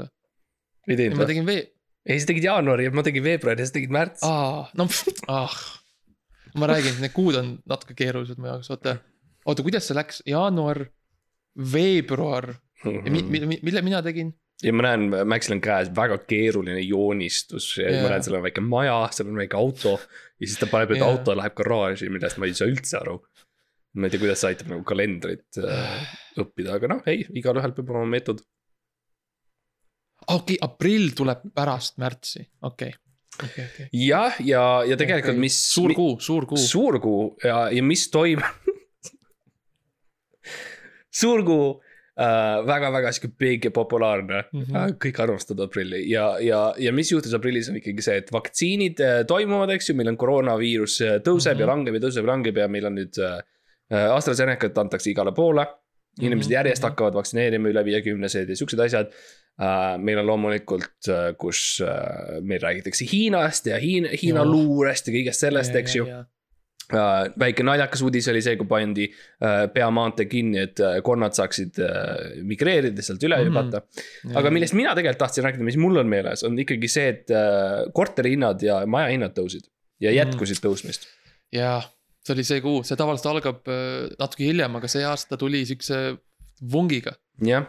[0.89, 1.31] Ei teinud ma või?
[1.33, 1.65] tegin vee,
[2.05, 4.25] ei, sa tegid jaanuari ja ma tegin veebruari ja sa tegid märts.
[4.27, 4.89] aa, no
[5.33, 5.59] ah.
[6.61, 8.99] ma räägin, need kuud on natuke keerulised mu jaoks, oota.
[9.45, 10.85] oota, kuidas see läks, jaanuar,
[11.75, 12.53] veebruar,
[12.85, 14.35] mi, mi, mi, mille mina tegin?
[14.63, 18.03] ja ma näen, Maxil on käes väga keeruline joonistus ja Jaa.
[18.05, 19.97] ma näen, seal on väike maja, seal on väike auto.
[20.41, 21.11] ja siis ta paneb, et Jaa.
[21.11, 23.19] auto läheb garaaži, millest ma ei saa üldse aru.
[23.95, 27.93] ma ei tea, kuidas see aitab nagu kalendrit äh, õppida, aga noh, ei, igalühel peab
[27.95, 28.43] olema meetod.
[30.29, 32.93] Okei okay,, aprill tuleb pärast märtsi, okei,
[33.45, 33.89] okei, okei.
[33.93, 35.59] jah, ja, ja tegelikult, mis.
[35.73, 36.61] suur kuu, suur kuu.
[36.61, 38.73] suur kuu ja, ja mis toimub
[41.15, 41.67] suur kuu
[42.21, 44.61] äh,, väga-väga sihuke big ja populaarne mm.
[44.61, 44.75] Mhm.
[44.75, 44.97] -hmm.
[45.05, 49.23] kõik armastavad aprilli ja, ja, ja mis juhtus aprillis on ikkagi see, et vaktsiinid äh,
[49.27, 51.57] toimuvad, eks ju, meil on koroonaviirus äh, tõuseb mm Mhm.
[51.57, 51.61] -hmm.
[51.61, 53.43] ja langeb ja tõuseb ja langeb ja meil on nüüd äh,.
[53.95, 55.67] AstraZenecat antakse igale poole.
[56.21, 56.89] inimesed Mhm, järjest mhm.
[56.89, 59.11] hakkavad vaktsineerima üle viiekümnesed ja siuksed asjad.
[60.03, 64.51] Meil on loomulikult uh,, kus uh, meil räägitakse Hiinast ja Hiina, Hiina Joo.
[64.53, 66.07] luurest ja kõigest sellest, eks ju.
[66.93, 71.79] Uh, väike naljakas uudis oli see, kui pandi uh, peamaantee kinni, et uh, konnad saaksid
[71.81, 73.47] uh, migreerida sealt üle Mhm.
[73.49, 74.03] hüpata mm.
[74.29, 74.37] -hmm.
[74.37, 77.87] aga millest mina tegelikult tahtsin rääkida, mis mul on meeles, on ikkagi see, et uh,
[77.97, 79.65] korterihinnad ja majahinnad tõusid
[80.01, 80.19] ja Mhm.
[80.19, 80.67] jätkusid mm.
[80.67, 81.09] tõusmist.
[81.53, 81.81] jaa,
[82.27, 86.19] see oli see kuu, see tavaliselt algab äh, natuke hiljem, aga see aasta tuli siukse
[86.73, 87.15] vungiga.
[87.41, 87.65] jah,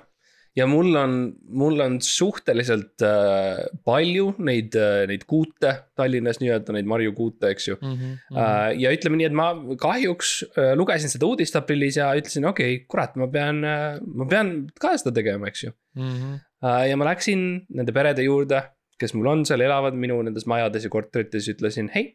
[0.56, 1.16] ja mul on,
[1.52, 7.76] mul on suhteliselt uh, palju neid uh,, neid kuute Tallinnas nii-öelda neid marjukuute, eks ju.
[7.82, 12.48] Mhm, Uh, ja ütleme nii, et ma kahjuks uh, lugesin seda uudist aprillis ja ütlesin,
[12.50, 16.34] okei okay,, kurat, ma pean uh,, ma pean ka seda tegema, eks ju Mhm.
[16.64, 16.82] uh,.
[16.90, 18.62] ja ma läksin nende perede juurde,
[19.00, 22.14] kes mul on seal, elavad minu nendes majades ja korterites, ütlesin, hei.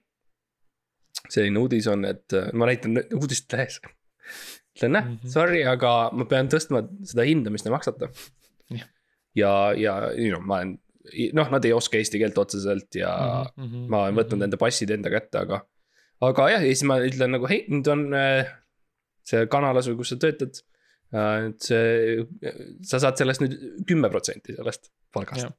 [1.29, 3.81] selline uudis on, et uh, ma näitan uudist lehes.
[4.77, 5.29] ütlen, näh, Mhm.
[5.33, 8.09] sorry, aga ma pean tõstma seda hinda, mis te maksate
[8.71, 8.87] Jah..
[9.35, 10.77] ja, ja you know, ma olen,
[11.35, 13.13] noh, nad ei oska eesti keelt otseselt ja
[13.57, 15.63] Mhm, mhm, ma olen võtnud enda passid enda kätte, aga.
[16.23, 18.47] aga jah, ja siis ma ütlen nagu hei, nüüd on äh,
[19.27, 20.61] see kanalas või kus sa töötad
[21.13, 21.49] äh,.
[21.51, 22.27] et see,
[22.87, 23.57] sa saad sellest nüüd
[23.89, 25.55] kümme protsenti sellest palgast Jah..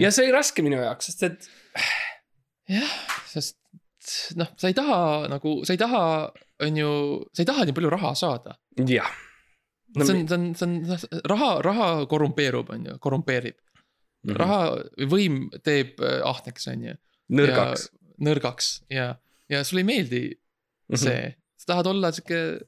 [0.00, 1.50] ja see oli raske minu jaoks, sest et
[2.70, 2.92] jah,
[3.28, 3.58] sest
[4.40, 5.00] noh, sa ei taha
[5.30, 6.02] nagu, sa ei taha,
[6.66, 6.92] on ju,
[7.34, 8.56] sa ei taha nii palju raha saada
[8.88, 9.10] jah.
[9.96, 10.04] no,.
[10.04, 14.28] see on, see on, see on, raha, raha korrumpeerub, on ju, korrumpeerib mm.
[14.28, 14.36] -hmm.
[14.42, 14.60] raha,
[15.14, 16.94] võim teeb äh, ahneks, on ju.
[17.40, 17.88] nõrgaks.
[18.20, 19.14] nõrgaks ja,
[19.48, 20.24] ja sulle ei meeldi
[20.90, 20.98] Mhm.
[20.98, 22.60] see, sa tahad olla sihuke.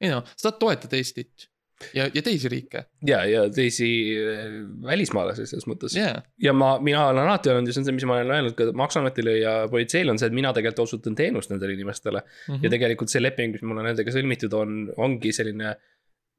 [0.00, 1.48] ei noh, sa tahad toetada Eestit
[1.94, 4.44] ja, ja teisi riike, ja, ja teisi äh,
[4.86, 6.20] välismaalasi selles mõttes jaa.
[6.42, 8.68] ja ma, mina olen alati öelnud ja see on see, mis ma olen öelnud ka
[8.76, 12.30] maksuametile ja politseile on see, et mina tegelikult osutan teenust nendele inimestele mm.
[12.30, 12.54] Mhm.
[12.56, 12.64] -hmm.
[12.64, 15.76] ja tegelikult see leping, mis mul on nendega sõlmitud, on, ongi selline.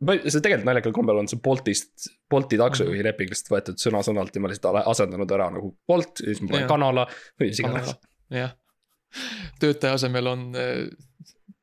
[0.04, 4.52] see tegelikult naljakal kombel on see Boltist, Bolti taksojuhi leping lihtsalt võetud sõna-sõnalt ja ma
[4.54, 7.08] lihtsalt asendanud ära nagu Bolt ja siis ma panen kanala
[7.40, 7.94] või mis iganes.
[8.34, 8.58] jah,
[9.62, 10.88] töötaja asemel on äh,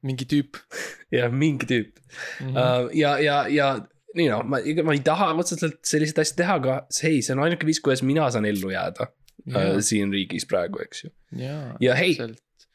[0.07, 0.61] mingi tüüp
[1.17, 2.47] ja mingi tüüp mm.
[2.47, 2.55] mm.
[2.55, 2.87] -hmm.
[2.87, 2.95] uh,.
[2.97, 3.69] ja, ja, ja
[4.14, 7.67] nii noh, ma, ma ei taha otseselt selliseid asju teha, aga see, see on ainuke
[7.67, 11.14] viis, kuidas mina saan ellu jääda uh, siin riigis praegu, eks ju.
[11.45, 12.17] jaa, ja hei,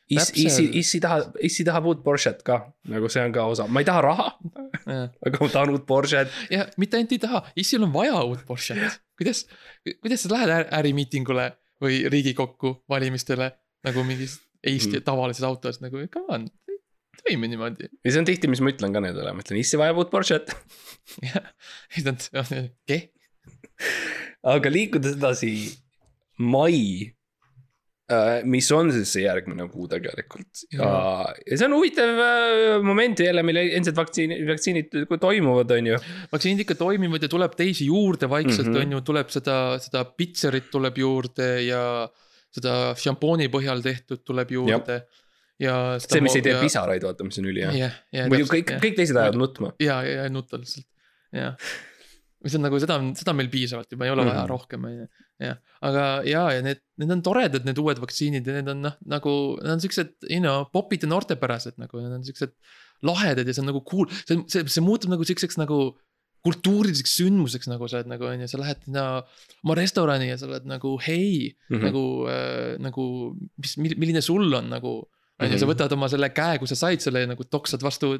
[0.10, 2.56] Is, issi, issi tahab, issi tahab uut Porsche't ka,
[2.90, 4.24] nagu see on ka osa, ma ei taha raha,
[4.90, 5.04] jah.
[5.22, 6.32] aga ma tahan uut Porsche't.
[6.50, 8.98] ja mitte ainult ei taha, issil on vaja uut Porsche't.
[9.20, 9.44] kuidas,
[9.86, 11.46] kuidas sa lähed ärimiitingule
[11.86, 13.52] või riigikokku valimistele
[13.86, 15.06] nagu mingis Eesti Mhm.
[15.06, 16.50] tavalises autos nagu come on,
[17.22, 17.90] toimi niimoodi.
[17.90, 20.52] ja see on tihti, mis ma ütlen ka nendele, ma ütlen, issi vajab uut Porsche't.
[21.28, 21.54] jah,
[21.94, 22.26] siis nad,
[22.90, 23.08] keh,
[24.56, 25.54] aga liikudes edasi,
[26.40, 27.14] mai.
[28.50, 30.88] mis on siis see järgmine kuu tegelikult ja,
[31.46, 36.00] ja see on huvitav äh, moment jälle, mil endiselt vaktsiini, vaktsiinid toimuvad, on ju.
[36.32, 38.88] vaktsiinid ikka toimivad ja tuleb teisi juurde vaikselt mm, -hmm.
[38.88, 41.84] on ju, tuleb seda, seda pitserit tuleb juurde ja
[42.56, 45.04] seda šampooni põhjal tehtud tuleb juurde.
[45.62, 45.76] ja.
[46.04, 46.58] see, mis ei tee.
[46.62, 47.76] pisaraid, vaata, mis on ülihea.
[47.78, 48.26] jah, ja.
[48.32, 49.72] muidu kõik, kõik teised ajavad nutma.
[49.84, 50.88] ja, ja, ja nutta lihtsalt,
[51.36, 51.72] jah.
[52.46, 54.36] mis on nagu seda, seda on meil piisavalt juba, ei ole mm -hmm.
[54.36, 54.52] vaja Mhm.
[54.54, 55.08] rohkem, on ju,
[55.46, 55.58] jah.
[55.92, 59.34] aga ja, ja need, need on toredad, need uued vaktsiinid ja need on noh, nagu
[59.64, 62.56] nad on siuksed, you know, popid ja noortepärased nagu, need on siuksed
[63.04, 65.98] lahedad ja see on nagu cool, see, see, see muutub nagu siukseks nagu
[66.46, 69.06] kultuuriliseks sündmuseks, nagu sa oled nagu on ju, sa lähed sinna
[69.66, 71.76] oma restorani ja sa oled nagu hei mm.
[71.76, 71.84] -hmm.
[71.90, 73.06] nagu äh,, nagu
[73.60, 75.00] mis, milline sul on nagu.
[75.40, 75.72] On ju, sa Mhm.
[75.74, 78.18] võtad oma selle käe, kui sa said selle nagu toksad vastu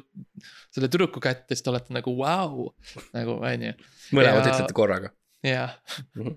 [0.72, 2.70] selle tüdruku kätte, siis te olete nagu vau,
[3.12, 3.72] nagu on ju,
[4.12, 5.10] mõlemad Ja- ütlete korraga.
[5.44, 5.76] jah
[6.16, 6.36] Mhm.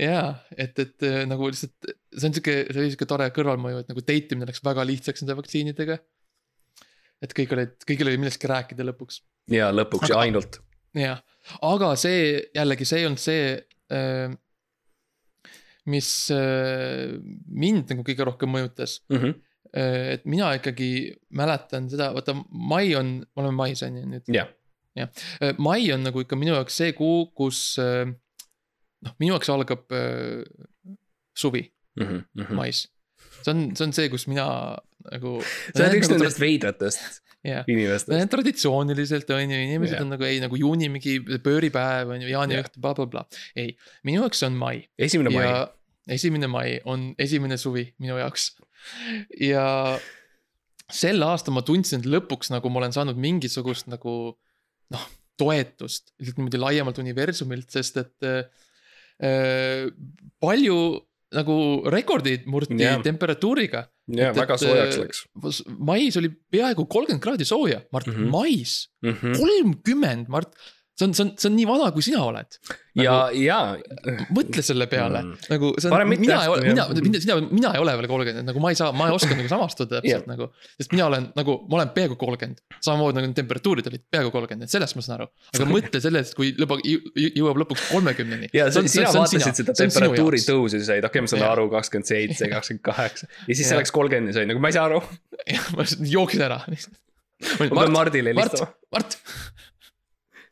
[0.00, 1.72] ja et, et äh, nagu lihtsalt
[2.16, 5.22] see on sihuke, see oli sihuke tore kõrvalmõju, et nagu date imine läks väga lihtsaks
[5.22, 5.98] nende vaktsiinidega.
[7.22, 10.58] et kõik olid, kõigil oli millestki rääkida lõpuks ja lõpuks Aga- ja ainult.
[10.94, 11.22] jah,
[11.62, 13.58] aga see jällegi, see ei olnud see,
[15.88, 17.16] mis äh,
[17.48, 18.98] mind nagu kõige rohkem mõjutas.
[19.74, 20.90] Et mina ikkagi
[21.36, 24.32] mäletan seda, vaata mai on, me oleme mais on ju nüüd.
[24.34, 24.50] jah,
[25.60, 30.44] mai on nagu ikka minu jaoks see kuu, kus äh, noh, minu jaoks algab äh,
[31.38, 31.68] suvi
[32.54, 32.86] mais.
[33.42, 34.48] see on, see on see, kus mina
[35.12, 35.38] nagu.
[35.72, 38.30] sa oled üks nendest veidratest jah, inimestest.
[38.32, 40.04] traditsiooniliselt on ju, inimesed yeah.
[40.04, 43.26] on nagu ei nagu juuni mingi pööripäev on ju, jaaniõht yeah., blablabla.
[43.58, 43.74] ei,
[44.08, 45.66] minu jaoks on mai esimene mai ja
[46.08, 48.50] esimene mai on esimene suvi minu jaoks.
[49.40, 49.98] ja
[50.90, 54.14] sel aastal ma tundsin, et lõpuks nagu ma olen saanud mingisugust nagu
[54.94, 55.04] noh,
[55.38, 59.90] toetust lihtsalt niimoodi laiemalt universumilt, sest et äh,
[60.40, 60.78] palju
[61.36, 61.54] nagu
[61.92, 63.02] rekordid murti yeah.
[63.04, 63.84] temperatuuriga.
[64.16, 65.18] ja et- väga soojaks äh, läks.
[65.78, 68.24] mais oli peaaegu kolmkümmend kraadi sooja, Mart mm, Mhm.
[68.24, 68.32] -hmm.
[68.32, 70.54] mais ja, kolmkümmend, Mart,
[70.98, 72.58] see on, see on, see on nii vana, kui sina oled.
[72.98, 73.56] ja, ja
[74.34, 75.36] mõtle selle peale Mm.
[75.52, 78.62] nagu see on, mina ei ole, mina, mina, sina, mina ei ole veel kolmkümmend, nagu
[78.62, 80.24] ma ei saa, ma ei oska nagu samastuda täpselt Jah.
[80.26, 80.48] nagu.
[80.80, 84.74] sest mina olen nagu, ma olen peaaegu kolmkümmend, samamoodi nagu temperatuurid olid peaaegu kolmkümmend, et
[84.74, 85.28] sellest ma saan aru.
[85.54, 86.82] aga mõtle sellest, kui lõpuks
[87.38, 88.50] jõuab lõpuks kolmekümneni.
[88.58, 92.50] ja sa- sina vaatasid seda temperatuuri tõusu, sa said, okei, ma saan aru, kakskümmend seitse,
[92.56, 93.30] kakskümmend kaheksa.
[93.46, 95.02] ja siis see läks kolmkümmend ja sa olid nagu, ma ei saa aru.
[95.46, 96.58] jah, ma lihtsalt jooksin ära.
[96.66, 99.14] ma pean Mart, Mardile Mart helistama., Mart,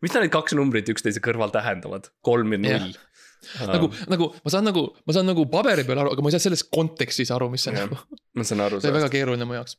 [0.04, 2.10] mis need kaks numbrit üksteise kõrval tähendavad?
[2.26, 2.96] kolm ja null.
[3.70, 6.46] nagu, nagu ma saan nagu, ma saan nagu paberi peal aru, aga ma ei saa
[6.48, 7.86] selles kontekstis aru, mis see Jah.
[7.86, 8.00] nagu
[8.36, 9.78] ma saan aru see oli väga keeruline mu jaoks.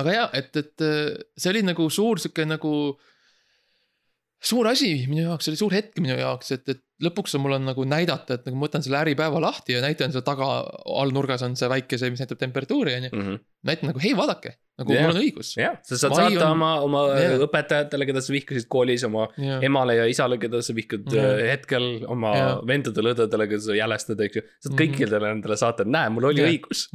[0.00, 2.72] aga ja, et, et äh, see oli nagu suur sihuke nagu.
[4.40, 7.52] Suur asi minu jaoks, see oli suur hetk minu jaoks, et, et lõpuks on mul
[7.56, 10.46] on nagu näidata, et nagu ma võtan selle äripäeva lahti ja näitan seal taga
[10.86, 13.10] all nurgas on see väike see, mis näitab temperatuuri on ju.
[13.12, 13.22] mm.
[13.26, 13.38] -hmm.
[13.70, 15.02] näitan nagu hei, vaadake, nagu Jah.
[15.06, 15.50] mul on õigus.
[15.58, 17.34] jah, sa saad Mai saata on- oma, oma Jah.
[17.48, 21.24] õpetajatele, keda sa vihkasid koolis, oma ja, emale ja isale, keda sa vihkad Jah.
[21.34, 22.58] äh, hetkel, oma Jah.
[22.66, 24.42] vendadele-õdedele, keda sa jälestad, eks ju.
[24.42, 24.78] sa saad Mhm.
[24.84, 26.50] kõikidele nendele saata, näe, mul oli Jah.
[26.54, 26.88] õigus.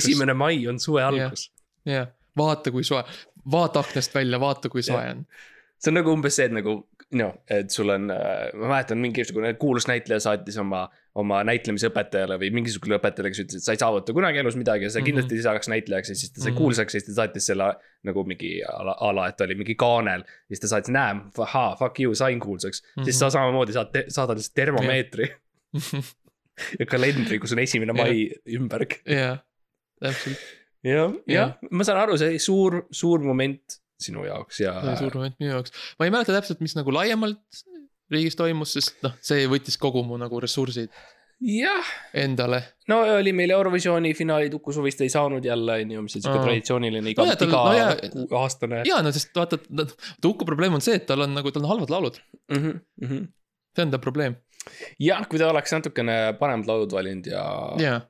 [0.00, 1.50] esimene mai on suve algus.
[1.84, 3.04] jah, vaata kui soe,
[3.52, 5.10] vaata aknast välja, vaata kui soe Jah.
[5.16, 5.26] on.
[5.78, 6.76] See on nagu umbes see, et nagu
[7.16, 10.80] noh, et sul on, ma mäletan mingisugune kuulus näitleja saatis oma,
[11.14, 14.90] oma näitlemisõpetajale või mingisugusele õpetajale, kes ütles, et sa ei saavuta kunagi elus midagi ja
[14.90, 15.06] sa Mhm.
[15.06, 16.58] kindlasti ei saaks näitlejaks ja siis ta sai Mhm.
[16.58, 17.68] kuulsaks ja siis ta saatis selle
[18.04, 20.20] nagu mingi ala, ala, et ta oli mingi kaanel.
[20.26, 23.00] ja siis ta saatis, näe, ahaa, fuck you, sain kuulsaks mm.
[23.00, 23.04] -hmm.
[23.04, 25.30] siis sa samamoodi saad, saadad lihtsalt termomeetri
[26.80, 28.98] ja kalendri, kus on esimene mai ümberg.
[29.06, 29.38] jah,
[30.02, 30.38] täpselt,
[30.82, 35.36] jah, jah Jah., ma saan aru, see suur, suur moment sinu jaoks ja suur moment
[35.40, 37.62] minu jaoks, ma ei mäleta täpselt, mis nagu laiemalt
[38.12, 40.92] riigis toimus, sest noh, see võttis kogu mu nagu ressursid
[41.40, 41.84] jah,
[42.16, 42.62] endale.
[42.88, 46.38] no oli meil Eurovisiooni finaali Uku Suvist ei saanud jälle, on ju, mis on siuke
[46.38, 46.44] Aa.
[46.44, 49.58] traditsiooniline iga No iga no kuu- aastane ja no sest vaata,
[50.22, 52.56] Tuuku probleem on see, et tal on nagu, tal on halvad laulud, mm.
[52.56, 53.32] -hmm, mm -hmm.
[53.76, 54.36] see on ta probleem.
[54.98, 57.44] jah, kui ta oleks natukene paremad laulud valinud ja,
[57.80, 58.00] ja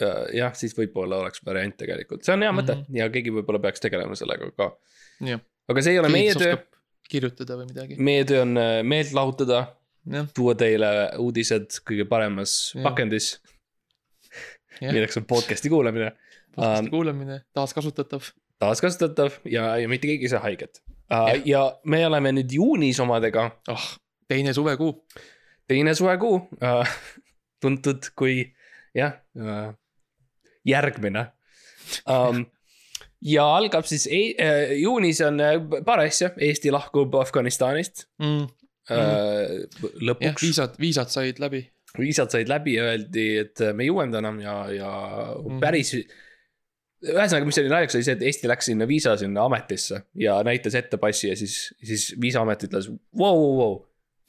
[0.00, 2.84] ja, jah, siis võib-olla oleks variant tegelikult, see on hea mõte mm.
[2.86, 2.98] -hmm.
[2.98, 4.72] ja keegi võib-olla peaks tegelema sellega ka.
[4.72, 5.00] jah.
[5.20, 6.58] Aga see ei ole meie töö,
[7.10, 9.64] kirjutada või midagi, meie töö on äh, meelt lahutada,
[10.34, 12.84] tuua teile uudised kõige paremas Jah.
[12.86, 13.34] pakendis,
[14.82, 16.12] milleks on podcast'i kuulamine.
[16.56, 18.32] podcast'i um, kuulamine, taaskasutatav.
[18.62, 21.44] taaskasutatav ja, ja mitte keegi ei saa haiget uh, Jah..
[21.46, 23.86] ja me oleme nüüd juunis omadega ah,
[24.30, 24.96] teine suvekuu,
[25.70, 26.96] teine suvekuu uh,,
[27.62, 28.40] tuntud kui
[28.96, 29.70] jah uh,,
[30.68, 31.28] järgmine
[32.08, 32.44] um,.
[33.22, 38.42] Ja algab siis e uh, juunis on uh, paar asja, Eesti lahkub Afganistanist mm,.
[38.90, 40.42] uh, jah, lõpuks.
[40.42, 41.62] viisad, viisad said läbi.
[41.98, 44.92] viisad said läbi ja öeldi, et me ei uuenda enam ja, ja
[45.42, 45.60] Mhm.
[45.60, 45.94] päris.
[47.02, 50.74] ühesõnaga, mis oli naljakas, oli see, et Eesti läks sinna viisa sinna ametisse ja näitas
[50.78, 53.78] ette passi ja siis, siis viisaamet ütles, vau, vau, vau,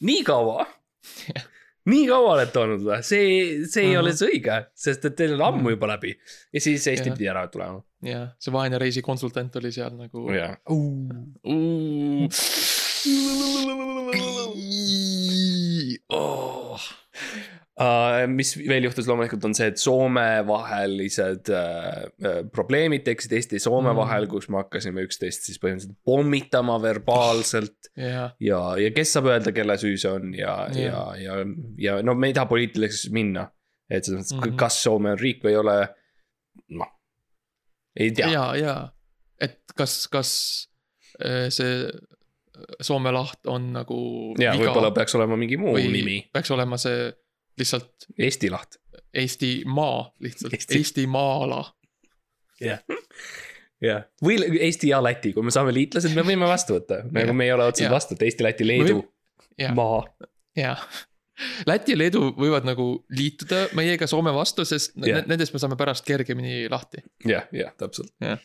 [0.02, 0.66] nii kaua
[1.86, 4.00] nii kaua olete olnud või, see, see ei Mhm.
[4.04, 5.70] ole see õige, sest et teil on ammu Mhm.
[5.76, 6.16] juba läbi.
[6.54, 7.18] ja siis Eesti Jah.
[7.18, 7.82] pidi ära tulema.
[8.04, 10.30] jah, see vaene reisikonsultant oli seal nagu.
[10.32, 10.58] jah.
[16.10, 16.80] Oh.
[17.80, 23.66] Uh, mis veel juhtus loomulikult on see, et Soome-vahelised uh, uh, probleemid tekkisid Eesti ja
[23.66, 24.00] Soome Mm.
[24.02, 29.54] vahel, kus me hakkasime üksteist siis põhimõtteliselt pommitama verbaalselt jah, ja, ja kes saab öelda,
[29.56, 30.84] kelle süü see on ja yeah.
[30.84, 31.38] ja ja,
[31.78, 33.48] ja no me ei taha poliitiliseks minna.
[33.90, 34.44] et selles mõttes mm.
[34.48, 34.60] -hmm.
[34.60, 35.78] kas Soome on riik või ei ole,
[36.80, 36.94] noh,
[38.00, 38.32] ei tea.
[38.34, 38.76] ja, ja,
[39.42, 40.32] et kas, kas
[41.20, 41.92] äh, see
[42.82, 43.98] Soome laht on nagu.
[44.42, 47.12] ja võib-olla peaks olema mingi muu nimi, peaks olema see
[47.60, 48.78] lihtsalt Eesti laht.
[49.14, 50.78] Eestimaa, lihtsalt Eesti- Eesti.
[50.82, 51.64] Eestimaala.
[52.62, 52.80] jah,
[53.84, 57.36] jah, või Eesti ja Läti, kui me saame liitlased, me võime vastu võtta, nagu Jah.
[57.36, 57.96] me ei ole otseselt Jah.
[57.98, 59.02] vastu, et Eesti, Läti, Leedu,
[59.60, 60.04] jah, maa.
[60.58, 60.86] jah.
[61.66, 65.26] Läti ja Leedu võivad nagu liituda meiega Soome vastu, sest yeah.
[65.28, 68.38] nendest me saame pärast kergemini lahti jah, jah, täpselt Jah.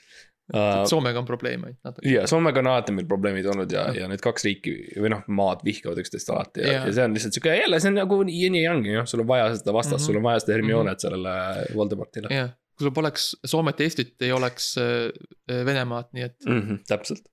[0.54, 0.84] uh,.
[0.88, 2.08] Soomega on probleem ainult natuke.
[2.12, 5.64] ja Soomega on alati meil probleemid olnud ja, ja need kaks riiki või noh, maad
[5.66, 6.88] vihkavad üksteist alati ja, Jah.
[6.88, 9.30] ja see on lihtsalt sihuke, jälle see on nagu yin ja yang ju, sul on
[9.30, 10.02] vaja seda vastast mm, -hmm.
[10.02, 10.06] Mhm.
[10.06, 11.34] sul on vaja seda Hermionet sellele
[11.74, 16.62] Voldemortile jah, kui sul poleks Soomet ja Eestit, ei oleks äh, Venemaad, nii et mm.
[16.62, 17.28] -hmm, täpselt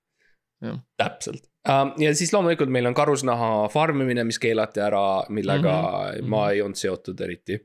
[0.96, 1.92] täpselt uh,.
[2.00, 6.28] ja siis loomulikult meil on karusnaha farmimine, mis keelati ära, millega mm Mhm, -hmm.
[6.28, 6.52] ma mhm.
[6.52, 7.60] ei olnud seotud eriti.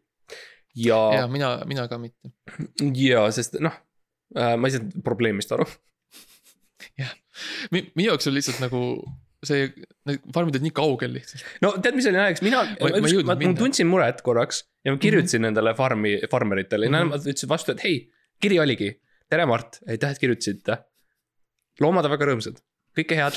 [0.76, 2.32] ja, ja ja., mina, mina ka mitte.
[2.96, 3.74] ja sest noh
[4.36, 5.66] ma ei saanud probleemist aru.
[7.74, 8.82] minu jaoks on lihtsalt nagu
[9.46, 9.70] see,
[10.06, 11.44] need farmid on nii kaugel lihtsalt.
[11.64, 14.94] no tead, mis oli naljakas, mina, Ma- ma ma, ma, ma tundsin muret korraks ja
[14.94, 15.48] ma kirjutasin mm -hmm.
[15.50, 16.98] nendele farmi, farmeritele ja Mhm.
[17.00, 18.92] nemad ütlesid vastu, et hei, kiri oligi.
[19.32, 20.78] tere, Mart, aitäh, et kirjutasite.
[21.80, 22.58] loomad on väga rõõmsad,
[22.98, 23.34] kõike head.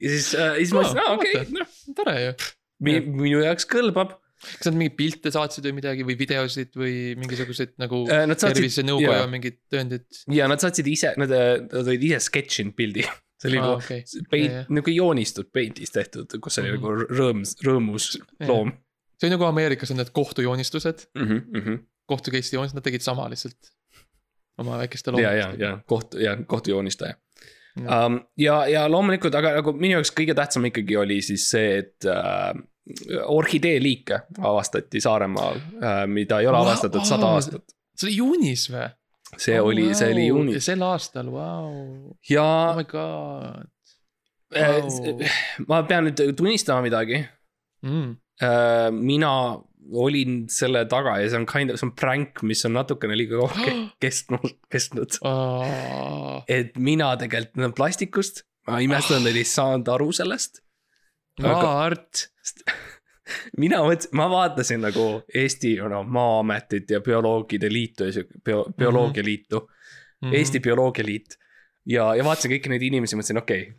[0.00, 2.32] ja siis äh,, siis ma Aa, ütlesin, aa okei vaata., noh, tore ju.
[2.80, 4.14] minu jaoks kõlbab.
[4.40, 9.18] Kas nad mingeid pilte saatsid või midagi või videosid või mingisuguseid nagu Äh, saatsid, tervisenõukoja
[9.22, 9.30] jaa.
[9.32, 10.06] mingid tõendid?
[10.36, 13.04] ja nad saatsid ise, nad, nad olid ise sketšinud pildi.
[13.40, 16.80] see oli nagu okei, peint Jaa,, nagu joonistatud peindis tehtud, kus oli Mhm.
[16.80, 18.08] nagu rõõms, rõõmus
[18.48, 18.72] loom.
[19.20, 21.78] see on nagu Ameerikas on need kohtujoonistused, ja,
[22.10, 23.70] kohtu case'i joonistused, nad tegid sama lihtsalt.
[24.60, 27.14] oma väikeste ja, ja kohtu, ja kohtujoonistaja
[27.80, 28.06] Ja.
[28.06, 28.16] um,.
[28.36, 32.50] ja, ja loomulikult, aga nagu minu jaoks kõige tähtsam ikkagi oli siis see, et äh,
[33.26, 37.76] orhideeliike avastati Saaremaal äh,, mida ei ole avastatud sada aa, aastat.
[37.96, 38.88] see oli juunis või?
[39.36, 43.68] see oh, oli, see oli juunis sel aastal, vau, ja oh my god
[44.56, 45.24] äh, wow.
[45.70, 47.22] ma pean nüüd tunnistama midagi
[47.86, 48.14] mm..
[48.42, 48.88] äh,.
[48.94, 49.32] mina
[49.90, 53.40] olin selle taga ja see on kind of, see on prank, mis on natukene liiga
[53.40, 55.18] kaua kestnud, kestnud.
[56.48, 60.62] et mina tegelikult, plastikust, ma imestan, et ei saanud aru sellest.
[61.38, 62.24] Aga- Maart,
[63.62, 69.60] mina mõtlesin, ma vaatasin nagu Eesti no, Maa-ametit ja Bioloogide Liitu ja sihuke bio, Bioloogialiitu
[69.60, 69.76] mm,
[70.20, 70.28] Mhm.
[70.30, 70.36] -hmm.
[70.36, 71.36] Eesti Bioloogialiit.
[71.86, 73.78] ja, ja vaatasin kõiki neid inimesi, mõtlesin, okei okay,.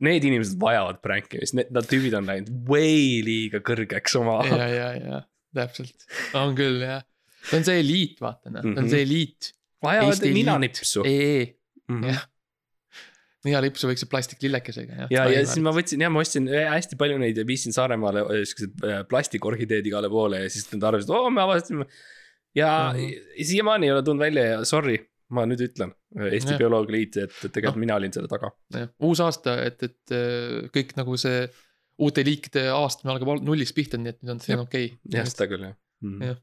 [0.00, 5.20] Need inimesed vajavad prankimist, need, tüübid on läinud way liiga kõrgeks oma ja, ja, ja
[5.54, 5.94] täpselt,
[6.34, 7.02] on küll jah.
[7.48, 8.78] see on see eliit, vaata noh, see Mhm.
[8.82, 9.52] on see eliit.
[9.82, 11.04] vajavad ninanipsu.
[11.06, 11.54] EE,
[11.88, 12.26] ja, jah.
[13.46, 15.10] Ninalipsu võiksid plastiklillekesega jah.
[15.12, 18.24] ja, ja siis ma võtsin ja ma ostsin äh, hästi palju neid ja viisin Saaremaale
[18.26, 21.88] äh, siuksed plastikorhideed igale poole ja siis nad arvasid, oo me avastasime.
[22.56, 23.44] ja mm -hmm.
[23.52, 24.98] siiamaani ei ole tulnud välja ja sorry,
[25.30, 26.58] ma nüüd ütlen, Eesti Jah.
[26.58, 27.82] Bioloogia Liit, et tegelikult Noh.
[27.82, 28.52] mina olin selle taga.
[29.02, 31.48] uus aasta, et, et kõik nagu see
[31.98, 35.48] uute liikide aasta algab al- nullist pihta, nii et nüüd on see okei jah, seda
[35.50, 36.22] küll jah mm.
[36.22, 36.38] Jah..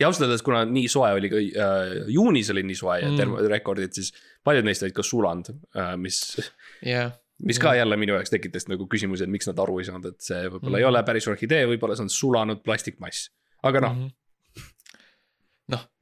[0.00, 3.16] Ja ausalt öeldes, kuna nii soe oli ka äh,, juunis oli nii soe ja Mm.
[3.20, 4.12] termorekordid, siis
[4.44, 6.20] paljud neist olid ka sulanud äh,, mis,
[6.82, 10.06] jah, mis ka jälle minu jaoks tekitas nagu küsimusi, et miks nad aru ei saanud,
[10.14, 10.82] et see võib-olla Mhm.
[10.82, 13.30] ei ole päris orhidee, võib-olla see on sulanud plastikmass.
[13.62, 14.08] aga noh, Mhm.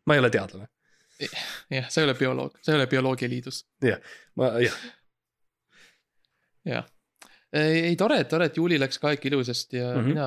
[0.07, 0.69] ma ei ole teadlane,
[1.71, 3.65] jah, sa ei ole bioloog, sa ei ole bioloogialiidus,
[4.37, 4.77] ma jah,
[6.65, 6.87] jah.
[7.53, 10.01] ei, tore, tore, et juuli läks ka ikka ilusasti ja mm Mhm.
[10.01, 10.09] -hmm.
[10.09, 10.27] mina,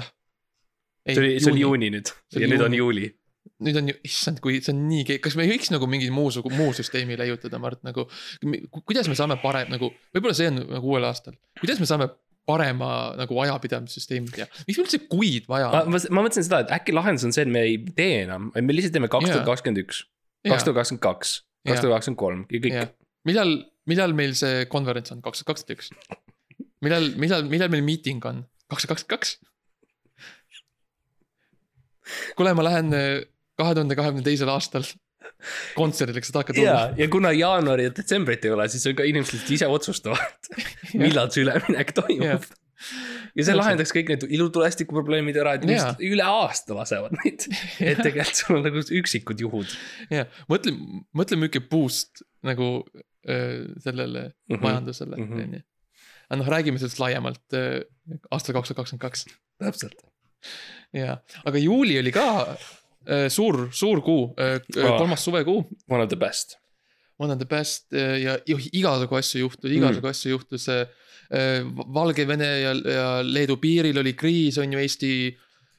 [0.00, 0.08] jah.
[1.08, 2.80] See oli, see oli juuni nüüd See ja oli nüüd on juuni.
[2.80, 3.10] juuli.
[3.64, 6.08] nüüd on ju, issand, kui see on nii keeruline, kas me ei võiks nagu mingi
[6.14, 8.06] muu muu süsteemi leiutada, Mart, nagu.
[8.80, 12.10] kuidas me saame parem nagu, võib-olla see on nagu uuel aastal, kuidas me saame
[12.48, 15.92] parema nagu ajapidamissüsteemi teha, miks meil üldse kuid vaja ma, on?
[15.94, 18.76] ma ma mõtlesin seda, et äkki lahendus on see, et me ei tee enam, me
[18.76, 20.02] lihtsalt teeme kaks tuhat kakskümmend üks,
[20.48, 21.34] kaks tuhat kakskümmend kaks,
[21.68, 22.96] kaks tuhat kakskümmend kolm ja kõik
[23.28, 23.54] millal,
[23.90, 25.92] millal meil see konverents on, kaks tuhat kakskümmend üks?
[26.84, 28.44] millal, millal, millal meil miiting on?
[28.72, 29.36] kaks tuhat kakskümmend kaks?
[32.38, 33.20] kuule, ma lähen äh,
[33.60, 34.86] kahe tuhande kahekümne teisel aastal
[35.76, 38.86] kontserdile, kas sa tahad ka ja tulla?, ja kuna jaanuari ja detsembrit ei ole, siis
[38.90, 40.50] on ka inimesed ise otsustavad,
[41.00, 42.48] millal see üleminek toimub Jah..
[43.36, 47.46] ja see lahendaks kõik need ilutulestiku probleemid ära, et lihtsalt üle aasta lasevad neid.
[47.92, 49.76] et tegelikult sul on nagu üksikud juhud
[50.12, 50.74] jah, mõtle,
[51.16, 52.70] mõtle, milline boost nagu
[53.28, 54.54] öö, sellele mm.
[54.54, 54.62] -hmm.
[54.64, 55.44] majandusele, Mhm.
[55.44, 55.62] on ju.
[56.30, 57.82] aga noh, räägime sellest laiemalt öö,
[58.30, 59.26] aastal kaks tuhat kakskümmend kaks
[59.60, 60.00] täpselt.
[60.96, 62.26] ja, aga juuli oli ka
[63.08, 64.96] öö, suur, suur kuu, Aa.
[64.98, 65.64] kolmas suvekuu.
[65.88, 66.58] One of the best.
[67.18, 68.38] One of the best öö, ja,
[68.72, 70.10] igasugu asju juhtus, igasugu mm.
[70.10, 70.66] asju juhtus.
[71.94, 75.12] Valgevene ja, ja Leedu piiril oli kriis, on ju, Eesti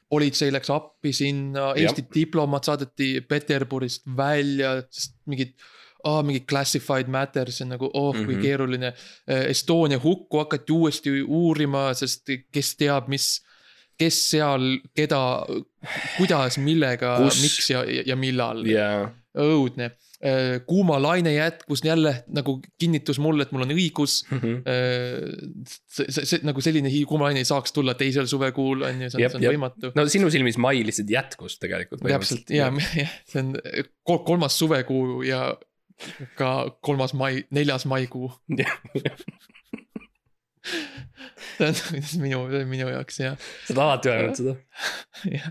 [0.08, 5.52] politsei läks appi sinna, Eesti diplomaat saadeti Peterburist välja, sest mingid
[6.04, 8.26] oh, mingi classified matters on nagu oh mm, -hmm.
[8.26, 8.92] kui keeruline.
[9.26, 13.42] Estonia hukku hakati uuesti uurima, sest kes teab, mis,
[14.00, 15.18] kes seal, keda,
[16.16, 18.86] kuidas, millega, miks ja, ja millal ja,
[19.38, 19.90] õudne.
[20.68, 24.20] kuuma laine jätkus jälle nagu kinnitus mulle, et mul on õigus.
[24.28, 29.18] see, see, see nagu selline kuuma laine ei saaks tulla teisel suvekuul on ju, see
[29.18, 29.56] on, Jep, see on jep.
[29.56, 29.92] võimatu.
[29.98, 32.04] no sinu silmis mai lihtsalt jätkus tegelikult.
[32.06, 32.70] täpselt ja,
[33.02, 33.54] jah, see on
[34.06, 35.48] kol- kolmas suvekuu ja
[36.38, 36.52] ka
[36.82, 38.30] kolmas mai, neljas maikuu.
[41.58, 42.38] see on on minu,
[42.70, 44.54] minu jaoks jah, sa oled alati öelnud seda.
[45.36, 45.50] jah.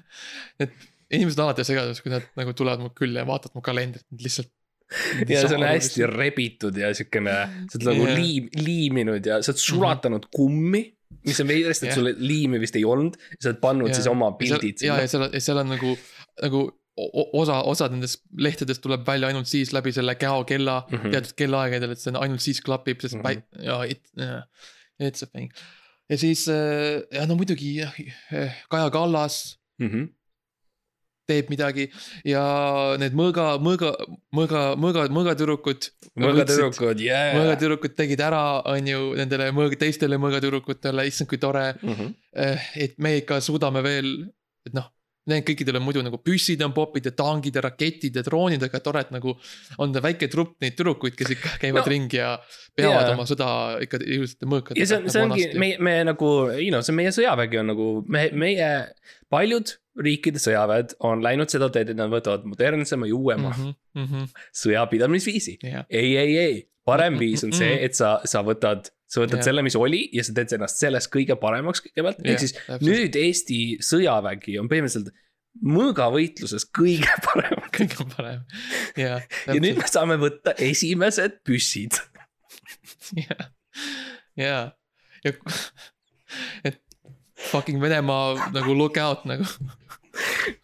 [0.63, 0.71] et
[1.11, 4.51] inimesed alati segaduses, kui nad nagu tulevad mu külla ja vaatavad mu kalendrit, lihtsalt.
[5.31, 7.35] ja see on hästi rebitud ja siukene,
[7.71, 8.17] sa oled nagu Jah.
[8.19, 10.83] liim, liiminud ja sa oled sulatanud kummi.
[11.27, 11.97] mis on veidrast, et Jah.
[11.99, 15.27] sul liimi vist ei olnud, sa oled pannud Ja- siis oma pildid ja, ja sinna.
[15.31, 15.95] seal, seal on nagu,
[16.41, 16.61] nagu
[17.39, 21.01] osa, osad nendest lehtedest tuleb välja ainult siis läbi selle käokella mm Mhm.
[21.05, 21.11] -hmm.
[21.15, 23.39] teatud kellaaegadel, et see on ainult siis klapib, sest mm Mhm.
[23.39, 23.63] -hmm.
[23.67, 24.43] ja it, yeah,
[25.01, 25.51] it's a thing.
[26.09, 27.93] ja siis äh, ja no muidugi jah,
[28.69, 30.09] Kaja Kallas Mhm.
[31.31, 31.85] teeb midagi
[32.27, 32.41] ja
[32.99, 33.91] need mõõga, mõõga,
[34.35, 35.87] mõõga, mõõga, mõõgatüdrukud.
[36.19, 37.29] mõõgatüdrukud, jaa.
[37.37, 42.13] mõõgatüdrukud tegid ära, on ju, nendele mõõga, teistele mõõgatüdrukutele, issand, kui tore Mhm.
[42.35, 44.11] Eh, et me ikka suudame veel,
[44.65, 44.85] et noh,
[45.29, 48.81] need kõikidel on muidu nagu püssid on popid ja tankid ja raketid ja droonid, aga
[48.81, 49.35] tore, et nagu
[49.83, 52.31] on väike trupp neid tüdrukuid, kes ikka käivad No, ringi ja
[52.77, 53.13] peavad yeah.
[53.13, 53.49] oma sõda
[53.85, 54.81] ikka ilusate mõõkadega.
[54.81, 57.87] ja see on, see ongi meie, me nagu, ei noh, see meie sõjavägi on nagu
[58.11, 58.71] me, meie,
[59.33, 63.77] paljud riikide sõjaväed on läinud seda teed, et nad võtavad modernsema ja uuema mm -hmm.
[63.99, 64.07] mm.
[64.07, 64.43] -hmm.
[64.63, 65.57] sõjapidamisviisi.
[65.63, 69.47] jah, ei, ei, ei, parem viis on see, et sa, sa võtad, sa võtad Jah.
[69.49, 72.85] selle, mis oli ja sa teed ennast sellest kõige paremaks kõigepealt, Jah, ehk siis täpselt.
[72.87, 75.11] nüüd Eesti sõjavägi on põhimõtteliselt
[75.67, 77.57] mõõgavõitluses kõige parem.
[77.75, 78.45] kõige parem.
[78.99, 81.99] ja, ja nüüd me saame võtta esimesed püssid.
[83.25, 83.49] ja,
[84.39, 84.61] ja,
[85.25, 85.33] ja
[86.67, 86.79] et
[87.49, 89.47] fucking Venemaa nagu look out nagu.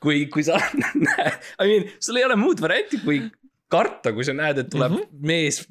[0.04, 0.60] kui, kui sa
[1.08, 3.22] näed, I mean, sul ei ole muud varianti, kui
[3.70, 4.98] karta, kui sa näed, et tuleb mm.
[4.98, 5.26] -hmm.
[5.28, 5.68] mees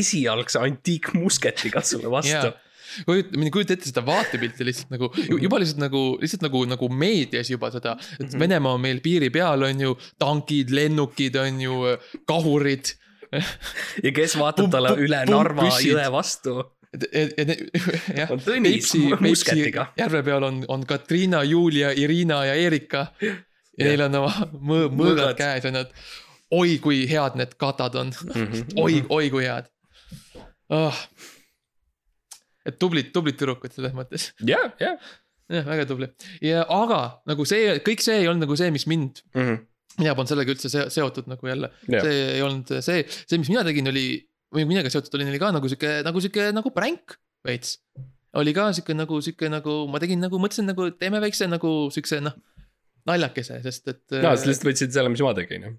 [0.00, 2.52] esialgse antiikmusketiga sulle vastu Jaa.
[3.06, 5.08] kujuta, mind kujuta ette seda vaatepilti lihtsalt nagu,
[5.42, 8.38] juba lihtsalt nagu, lihtsalt nagu, nagu meedias juba seda, et Mhm.
[8.40, 11.80] Venemaa on meil piiri peal, on ju, tankid, lennukid, on ju,
[12.26, 12.92] kahurid.
[14.02, 15.90] ja kes vaatab talle pump- üle pump Narva püssid.
[15.92, 16.52] jõe vastu.
[18.18, 18.30] jah.
[18.44, 18.92] Tõnis
[19.26, 19.88] musketiga.
[19.98, 23.06] järve peal on, on Katriina, Julia, Irina ja Erika.
[23.78, 24.98] ja neil on oma mõõ-, Mõõgad.
[25.00, 25.90] mõõgad käes ja nad,
[26.52, 28.12] oi kui head need katad on,
[28.84, 29.68] oi, oi kui head
[30.74, 31.04] oh..
[32.66, 34.98] et tublid, tublid tüdrukud selles mõttes, jah, jah.
[35.52, 36.10] jah, väga tubli
[36.44, 39.22] ja aga nagu see, kõik see ei olnud nagu see, mis mind
[39.98, 42.02] mina polnud sellega üldse se- seotud nagu jälle Jah.
[42.02, 44.08] see ei olnud see, see, mis mina tegin, oli
[44.54, 47.16] või millega seotud olin, oli ka nagu sihuke, nagu sihuke nagu pränk
[47.46, 47.78] veits.
[48.38, 52.20] oli ka sihuke nagu sihuke nagu ma tegin nagu mõtlesin nagu teeme väikse nagu siukse
[52.24, 52.36] noh
[53.08, 54.02] naljakese, sest et.
[54.16, 55.74] no sa lihtsalt võtsid selle, mis ma tegin ju.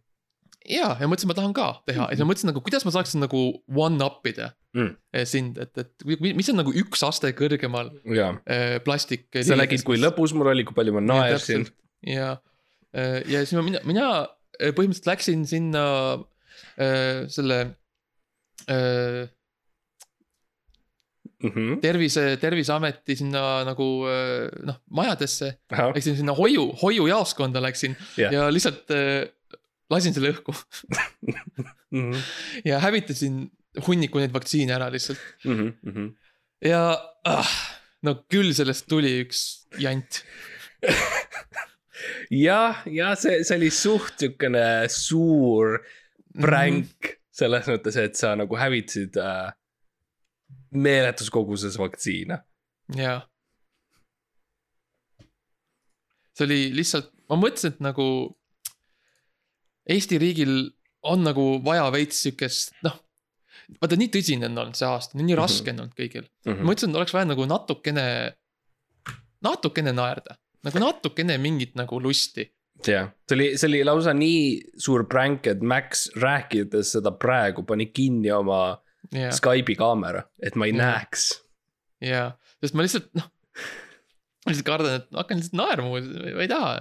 [0.69, 3.21] Ja, ja mõtlesin, ma tahan ka teha ja siis ma mõtlesin nagu, kuidas ma saaksin
[3.25, 3.41] nagu
[3.75, 4.89] one up ida Mm.
[5.15, 9.29] eh, sind, et, et mi- mis on nagu üks aste kõrgemal jaa, eh, plastik.
[9.31, 11.63] sa nägid, kui lõbus mul oli, kui palju ma naersin.
[12.03, 12.33] ja,
[12.93, 14.07] ja siis ma, mina, mina
[14.59, 15.85] eh, põhimõtteliselt läksin sinna
[16.77, 17.61] äh, selle
[18.67, 19.29] äh,
[21.45, 21.79] Mhm.
[21.83, 23.85] tervise, terviseameti sinna nagu
[24.65, 25.51] noh, majadesse.
[25.71, 28.31] Läksin sinna hoiu, hoiujaoskonda läksin Jah.
[28.33, 29.27] ja lihtsalt äh,
[29.93, 30.55] lasin selle õhku
[31.95, 32.19] mhm,
[32.65, 33.45] ja hävitasin
[33.85, 35.21] hunniku neid vaktsiine ära lihtsalt.
[35.45, 36.07] mhm, mhm.
[36.65, 36.83] ja
[37.27, 37.51] ah,
[38.05, 40.23] no küll sellest tuli üks jant.
[42.33, 45.79] jah, ja see, see oli suht siukene suur
[46.35, 49.51] pränk selles mõttes, et sa nagu hävitasid äh,
[50.75, 52.39] meeletus koguses vaktsiine.
[52.95, 53.21] jaa.
[56.35, 58.05] see oli lihtsalt, ma mõtlesin, et nagu
[59.89, 60.55] Eesti riigil
[61.05, 62.95] on nagu vaja veits siukest, noh.
[63.81, 66.25] vaata, nii tõsine on olnud see aasta, nii raske on olnud kõigil.
[66.47, 66.63] Mhm.
[66.63, 68.07] ma mõtlesin, et oleks vaja nagu natukene,
[69.45, 72.47] natukene naerda, nagu natukene mingit nagu lusti.
[72.85, 77.85] jah, see oli, see oli lausa nii suur pränk, et Max rääkides seda praegu pani
[77.93, 78.77] kinni oma
[79.13, 80.81] ja, Skype'i kaamera, et ma ei Jah.
[80.81, 81.29] näeks.
[82.01, 82.25] ja,
[82.61, 83.29] sest ma lihtsalt noh.
[84.45, 86.73] Ma lihtsalt kardan, et ma hakkan lihtsalt naerma, ma ei taha,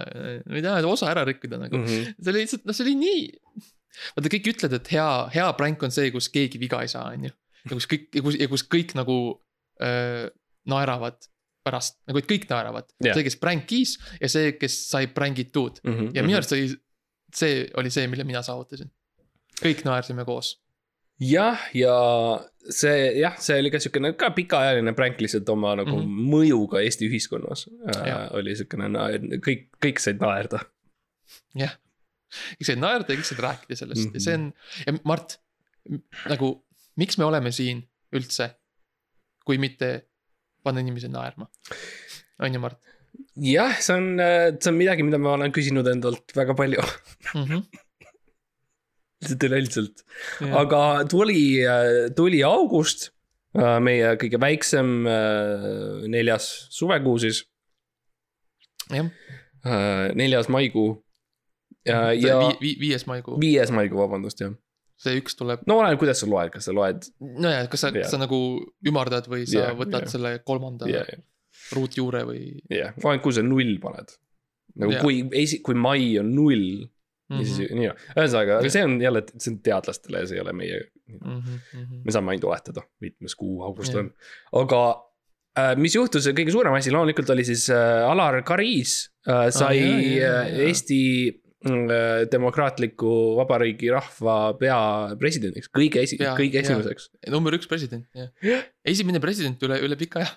[0.45, 2.13] ma ei taha osa ära rikkuda nagu Mhm.
[2.21, 3.23] see oli lihtsalt, noh, see oli nii.
[4.15, 7.23] vaata, kõik ütlevad, et hea, hea prank on see, kus keegi viga ei saa, on
[7.29, 7.31] ju.
[7.65, 9.15] ja kus kõik, ja kus, ja kus kõik nagu
[9.81, 10.29] öö,
[10.69, 11.17] naeravad
[11.65, 13.15] pärast, nagu et kõik naeravad Jah.
[13.17, 16.67] see, kes prankis ja see, kes sai prängitud Mhm, ja minu arust oli,
[17.33, 18.91] see oli see, mille mina saavutasin.
[19.63, 20.59] kõik naersime koos.
[21.21, 21.95] Jah, ja
[22.69, 26.03] see jah, see oli ka siukene ka pikaajaline pränk lihtsalt oma nagu mm.
[26.03, 26.29] -hmm.
[26.33, 28.89] mõjuga Eesti ühiskonnas äh, oli siukene,
[29.45, 30.63] kõik, kõik said naerda.
[31.55, 31.77] jah,
[32.57, 34.11] kõik said naerda ja kõik said rääkida sellest mm.
[34.11, 34.15] -hmm.
[34.15, 34.51] ja see on,
[34.87, 35.39] ja Mart,
[36.31, 36.51] nagu
[36.95, 37.85] miks me oleme siin
[38.15, 38.49] üldse,
[39.45, 40.09] kui mitte
[40.63, 41.47] panna inimesi naerma,
[42.39, 42.81] on ju, Mart
[43.39, 44.19] jah, see on,
[44.59, 47.43] see on midagi, mida ma olen küsinud endalt väga palju mm?
[47.43, 47.83] -hmm.
[49.33, 50.05] üleüldiselt,
[50.51, 51.63] aga tuli,
[52.17, 53.09] tuli august,
[53.55, 55.65] meie kõige väiksem äh,
[56.11, 57.45] neljas suvekuu siis,
[58.91, 59.07] jah,
[60.17, 60.97] neljas maikuu.
[61.87, 64.51] ja, ja vi, vi, viies maikuu, viies maikuu, vabandust jah,
[65.01, 68.09] see üks tuleb, no oleneb, kuidas sa loed, kas sa loed nojah, kas sa yeah.
[68.09, 68.39] sa nagu
[68.87, 70.11] ümardad või sa yeah, võtad yeah.
[70.11, 71.23] selle kolmanda ja yeah.,
[71.75, 74.11] ruutjuure või jah, oleneb, kuhu sa null paned.
[74.75, 75.05] nagu Jah.
[75.05, 76.85] kui esi-, kui mai on null
[77.29, 77.79] mm ja siis -hmm.
[77.79, 78.71] nii, ühesõnaga, aga Jah.
[78.75, 82.03] see on jälle, see on teadlastele ja see ei ole meie, mm -hmm.
[82.05, 84.03] me saame ainult oletada, mitmes kuu august Jah.
[84.03, 84.11] on.
[84.61, 84.81] aga
[85.59, 88.93] äh, mis juhtus, kõige suurem asi loomulikult oli siis äh, Alar Karis
[89.27, 89.97] äh, sai jaa, jaa,
[90.43, 90.67] äh, jaa.
[90.67, 91.01] Eesti
[91.65, 93.11] äh, demokraatliku
[93.41, 97.09] vabariigi rahva peapresidendiks, kõige esi- kõige esimeseks.
[97.33, 98.29] number üks president, jah.
[98.85, 100.35] esimene president üle, üle pika aja.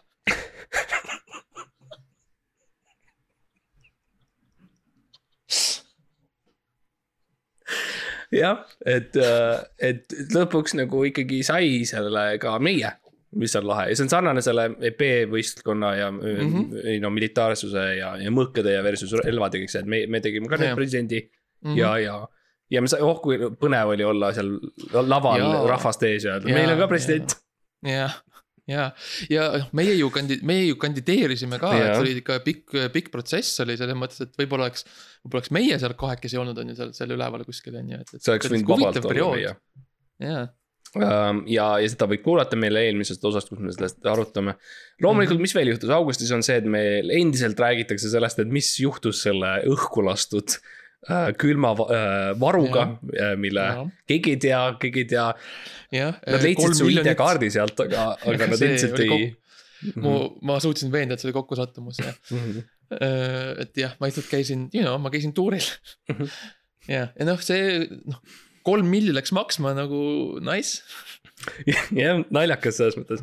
[8.34, 9.16] jah, et,
[9.80, 12.92] et lõpuks nagu ikkagi sai selle ka meie,
[13.38, 16.38] mis on lahe ja see on sarnane selle B-võistkonna ja mm.
[16.38, 16.86] -hmm.
[16.94, 20.20] ei no militaarsuse ja, ja mõõkade ja versus relvad ja kõik see, et me, me
[20.24, 21.26] tegime ka nüüd presidendi
[21.64, 21.76] Mhm.
[21.78, 22.28] ja, ja.
[22.70, 24.54] ja me sai, oh kui põnev oli olla seal
[24.92, 25.62] laval Jaa.
[25.72, 27.34] rahvaste ees ja öelda, meil on ka president.
[27.86, 28.18] jah,
[28.68, 28.90] ja,
[29.32, 33.10] ja noh, meie ju kandi-, meie ju kandideerisime ka, et see oli ikka pikk, pikk
[33.14, 34.84] protsess oli selles mõttes, et võib-olla oleks,
[35.24, 38.14] võib-olla oleks meie seal kahekesi olnud, on ju seal, seal üleval kuskil on ju, et.
[38.18, 39.56] see oleks võinud vabalt olla meie.
[40.28, 40.46] jaa,
[40.96, 44.54] Ähm, ja, ja seda võib kuulata meile eelmisest osast, kus me sellest arutame.
[45.04, 45.42] loomulikult, Mhm.
[45.44, 49.50] mis veel juhtus augustis, on see, et meil endiselt räägitakse sellest, et mis juhtus selle
[49.68, 50.56] õhku lastud
[51.38, 52.86] külma äh, varuga,
[53.40, 55.26] mille jah, keegi ei tea, keegi ei tea.
[56.26, 59.28] Nad leidsid su ID-kaardi sealt, aga, aga nad See endiselt oli ei.
[60.02, 60.16] ma,
[60.50, 62.66] ma suutsin veenda, et see oli kokkusattumus ja Mhm.
[63.62, 65.64] et jah, ma lihtsalt käisin, you know, ma käisin tuuril
[66.10, 66.28] Mhm.
[66.94, 68.18] ja, ja noh, see noh,
[68.66, 70.82] kolm milli läks maksma nagu nice.
[71.94, 73.22] jah, naljakas selles mõttes.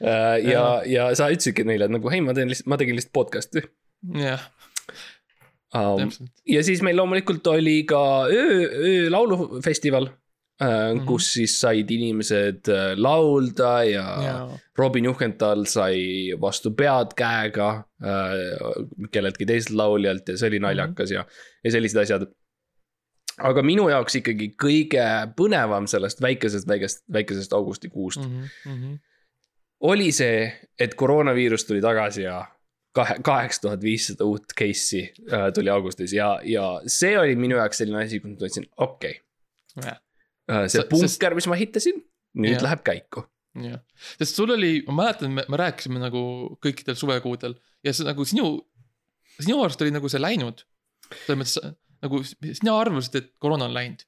[0.00, 3.64] ja, ja sa ütlesidki neile, et nagu hei, ma teen lihtsalt, ma tegin lihtsalt podcast'i
[4.22, 4.44] jah,
[5.74, 6.10] um,.
[6.48, 10.22] ja siis meil loomulikult oli ka öö, öölaulufestival äh, mm,
[10.62, 11.00] Mhm.
[11.00, 11.06] -hmm.
[11.06, 14.58] kus siis said inimesed äh, laulda ja, ja.
[14.78, 17.70] Robin Juhkenthal sai vastu pead käega
[18.02, 21.18] äh, kelleltki teiselt lauljalt ja see oli naljakas mm -hmm.
[21.18, 21.24] ja,
[21.64, 22.26] ja sellised asjad.
[23.38, 25.04] aga minu jaoks ikkagi kõige
[25.36, 28.20] põnevam sellest väikesest, väikest, väikesest augustikuust.
[28.20, 28.98] Mm -hmm.
[29.80, 32.46] oli see, et koroonaviirus tuli tagasi ja
[32.96, 37.82] kahe, kaheksa tuhat viissada uut case'i äh, tuli augustis ja, ja see oli minu jaoks
[37.82, 39.18] selline asi, kus ma tundsin, okei
[39.78, 39.96] okay..
[40.68, 42.02] see Sa- punker mis ma ehitasin,
[42.38, 42.66] nüüd Jah.
[42.68, 43.26] läheb käiku.
[43.62, 43.80] jah,
[44.20, 46.22] sest sul oli, ma mäletan, me, me rääkisime nagu
[46.64, 48.54] kõikidel suvekuudel ja see nagu sinu,
[49.38, 50.64] sinu arust oli nagu see läinud.
[51.24, 54.04] selles mõttes nagu sina arvasid, et koroona on läinud.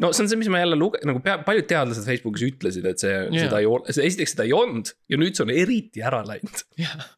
[0.00, 3.02] no see on see, mis ma jälle luge-, nagu pea, paljud teadlased Facebookis ütlesid, et
[3.02, 6.22] see yeah., seda ei ole, esiteks seda ei olnud ja nüüd see on eriti ära
[6.28, 6.64] läinud.
[6.80, 7.08] jah,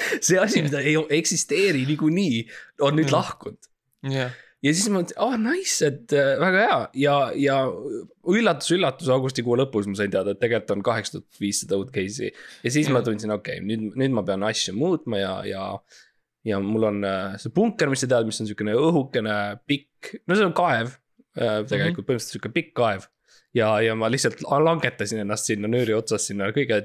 [0.26, 2.44] see asi, mida ei eksisteeri niikuinii,
[2.86, 3.16] on nüüd Mm.
[3.16, 3.70] lahkunud.
[4.10, 4.32] jah,
[4.64, 7.58] ja siis ma mõtlesin, oh nice, et äh, väga hea ja, ja
[8.28, 12.32] üllatus, üllatus, augustikuu lõpus ma sain teada, et tegelikult on kaheksa tuhat viissada uut case'i.
[12.64, 13.06] ja siis ma Jah.
[13.08, 15.68] tundsin, okei okay,, nüüd, nüüd ma pean asju muutma ja, ja.
[16.48, 19.38] ja mul on äh, see punker, mis sa tead, mis on siukene õhukene
[19.68, 20.92] pikk, no see on kaev
[21.36, 23.08] äh, tegelikult põhimõtteliselt sihuke pikk kaev.
[23.56, 26.84] ja, ja ma lihtsalt langetasin ennast sinna nööri otsas sinna kõige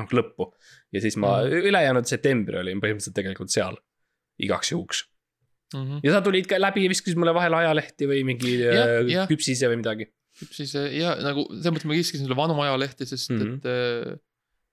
[0.00, 0.50] noh lõppu.
[0.92, 1.66] ja siis ma Mhm.
[1.70, 3.76] ülejäänud septembri olin põhimõtteliselt tegelikult seal
[4.38, 5.04] igaks juhuks
[5.74, 6.00] Mhm.
[6.04, 9.26] ja sa tulid ka läbi ja viskasid mulle vahele ajalehti või mingi Jah, äh, jah.
[9.28, 10.06] küpsise või midagi.
[10.40, 13.40] äh, ja nagu selles mõttes ma kiskisin sulle vanu ajalehti, sest mm.
[13.40, 13.54] -hmm.
[14.14, 14.20] et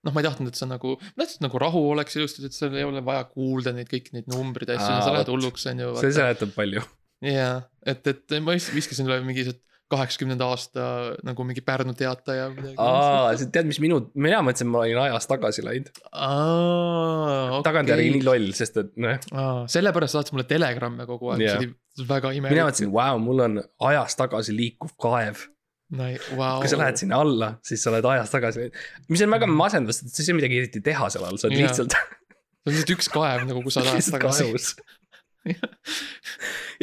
[0.04, 2.54] noh, ma ei tahtnud, et sa nagu, ma tahtsin, et nagu rahu oleks ilusti, et
[2.54, 5.80] sul ei ole vaja kuulda neid kõiki neid numbreid ja asju, sa lähed hulluks, on
[5.80, 5.96] ju.
[6.02, 6.82] see seletab palju.
[7.22, 9.54] jaa, et, et ma vis- viskasin sulle mingi see
[9.92, 10.86] kaheksakümnenda aasta
[11.28, 15.66] nagu mingi Pärnu teataja aa, sa tead, mis minu, mina mõtlesin, ma olin ajas tagasi
[15.66, 17.62] läinud okay..
[17.68, 19.32] tagantjärgi nii loll, sest et noh,
[19.72, 22.56] sellepärast saatis mulle telegramme kogu aeg yeah., see oli väga imelik.
[22.56, 25.46] mina mõtlesin, vau, mul on ajas tagasi liikuv kaev.
[25.92, 26.62] wow.
[26.62, 28.82] kui sa lähed sinna alla, siis sa oled ajas tagasi läinud.
[29.12, 31.60] mis on väga masendav, sest sa ei saa midagi eriti teha seal all, sa oled
[31.60, 31.68] Jaa.
[31.68, 34.90] lihtsalt, see on lihtsalt üks kaev nagu, kus sa lähed lihtsalt tagasi.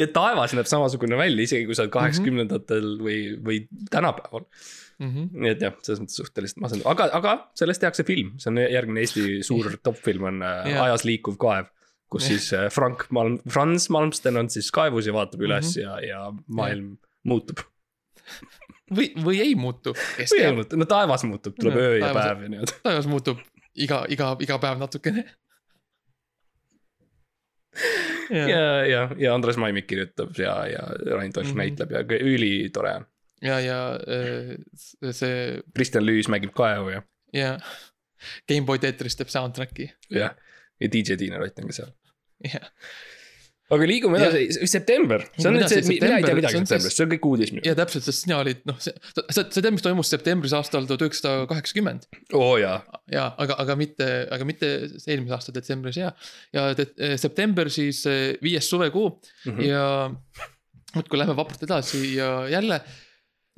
[0.01, 3.61] Ja taevas näeb samasugune välja, isegi kui sa oled kaheksakümnendatel või, või
[3.93, 4.45] tänapäeval.
[4.99, 5.29] Mhm.
[5.31, 8.99] nii et jah, selles mõttes suhteliselt masendav, aga, aga sellest tehakse film, see on järgmine
[9.05, 10.81] Eesti suur top film on äh, Jah.
[10.89, 11.69] Ajas liikuv kaev.
[12.11, 12.33] kus Jah.
[12.35, 15.85] siis äh, Frank Malm, Franz Malmsten on siis kaevus ja vaatab üles Mhm.
[15.85, 17.59] ja, ja maailm muutub.
[18.91, 22.25] või, või ei muutu, või ei muutu, no taevas muutub, tuleb No, öö ja taevas-
[22.27, 22.73] päev ja nii-öelda.
[22.83, 23.39] taevas muutub
[23.75, 25.23] iga, iga, iga päev natukene.
[28.29, 30.83] ja, ja, ja Andres Maimik kirjutab ja, ja
[31.15, 31.57] Rain Toš Mhm.
[31.57, 33.05] näitleb ja ülitore on.
[33.41, 34.55] ja, ja äh,
[35.11, 37.01] see Kristjan Lüüs mängib kaevu ja,
[37.33, 37.53] ja
[38.49, 40.35] Gameboy Tetris teeb soundtrack'i, jah.
[40.79, 41.93] ja DJ Tiina Rott on ka seal.
[42.43, 42.69] jah.
[43.69, 47.11] Aga liigume edasi, september, see on nüüd see, mina ei tea midagi septembrist, see on
[47.13, 50.55] kõik uudis ja täpselt, sest sina olid noh, see, sa, sa tead, mis toimus septembris
[50.57, 52.07] aastal tuhat üheksasada kaheksakümmend.
[52.33, 52.79] oo oh, jaa,
[53.13, 54.71] ja aga, aga mitte, aga mitte
[55.05, 56.09] eelmise aasta detsembris ja,
[56.55, 56.89] ja te,
[57.21, 59.11] september siis eh, viies suvekuu
[59.45, 59.61] Mhm.
[59.65, 59.83] ja
[60.95, 62.81] muudkui lähme vapralt edasi ja jälle.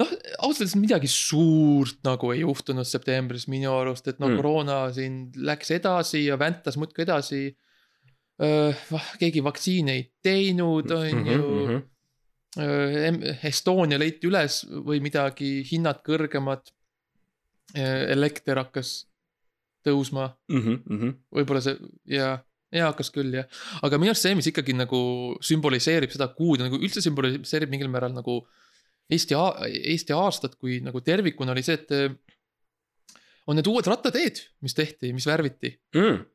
[0.01, 0.09] noh,
[0.39, 4.34] ausalt öeldes midagi suurt nagu ei juhtunud septembris minu arust, et no Mm.
[4.34, 4.38] mm.
[4.41, 7.55] koroona siin läks edasi ja väntas muudkui edasi.
[9.21, 11.81] Keegi vaktsiini ei teinud, on Mhm, ju.
[13.47, 16.71] Estonia leiti üles või midagi, hinnad kõrgemad.
[17.73, 19.05] elekter hakkas
[19.85, 21.77] tõusma, mhm, võib-olla see
[22.11, 22.33] ja,
[22.69, 23.45] ja hakkas küll jah.
[23.81, 27.87] aga minu arust see, mis ikkagi nagu sümboliseerib seda kuud ja nagu üldse sümboliseerib mingil
[27.87, 28.41] määral nagu
[29.11, 29.35] Eesti,
[29.93, 31.89] Eesti aastat kui nagu tervikuna oli see, et
[33.47, 35.71] on need uued rattateed, mis tehti, mis värviti.
[35.95, 36.25] mhm.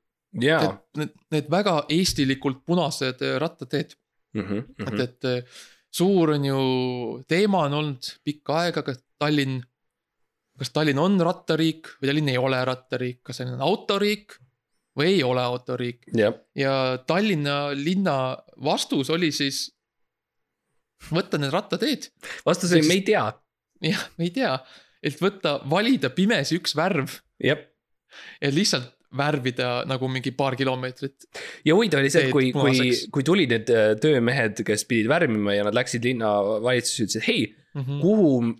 [0.42, 3.96] jaa, Need, need väga eestilikult punased eh, rattateed.
[4.36, 5.60] Mhm, et, et eh,
[5.96, 6.60] suur on ju
[7.28, 9.62] teema on olnud pikka aega, kas Tallinn,
[10.60, 14.36] kas Tallinn on rattariik või Tallinn ei ole rattariik, kas see on autoriik
[14.96, 16.04] või ei ole autoriik.
[16.16, 19.66] Jah, ja Tallinna linna vastus oli siis
[21.12, 22.10] võtta need rattateed,
[22.46, 23.24] vastus oli, me ei tea,
[23.84, 24.54] jah, me ei tea,
[25.04, 27.20] et võtta, valida pimesi üks värv.
[27.44, 27.60] Jah.
[28.40, 31.26] ja lihtsalt värvida nagu mingi paar kilomeetrit.
[31.64, 35.54] ja huvitav oli see, et kui, kui kui tulid need äh, töömehed, kes pidid värvima
[35.54, 38.00] ja nad läksid linnavalitsusse, ütlesid hei, Mhm.
[38.00, 38.56] kuhu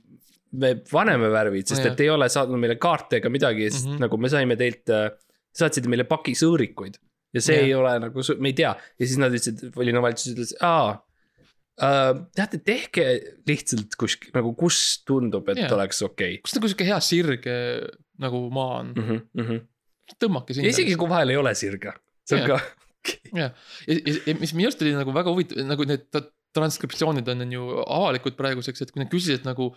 [0.52, 1.92] me paneme värvid, sest Jah.
[1.92, 3.98] et ei ole saatnud meile kaarte ega midagi, sest Mhm.
[4.04, 4.84] nagu me saime teilt,
[5.56, 6.98] saatsite meile paki sõõrikuid.
[7.34, 7.64] ja see Jah.
[7.66, 11.02] ei ole nagu, me ei tea ja siis nad ütlesid, linnavalitsus ütles, aa
[11.82, 12.14] äh,.
[12.34, 13.04] teate, tehke
[13.48, 15.72] lihtsalt kuskil nagu, kus tundub, et Jah.
[15.76, 17.56] oleks okei kus nagu sihuke hea sirge
[18.22, 19.18] nagu maa on, okay..
[19.34, 19.60] Mm -hmm.
[20.14, 20.72] Tõmmake ja sinna.
[20.72, 21.94] isegi kui vahel ei ole sirge,
[22.26, 22.62] see on Jah.
[22.62, 22.86] ka,
[23.40, 23.50] ja,
[23.86, 26.08] ja, ja mis minu arust oli nagu väga huvitav, nagu need
[26.56, 29.68] transkriptsioonid on, on ju avalikud praeguseks, et kui nad küsisid nagu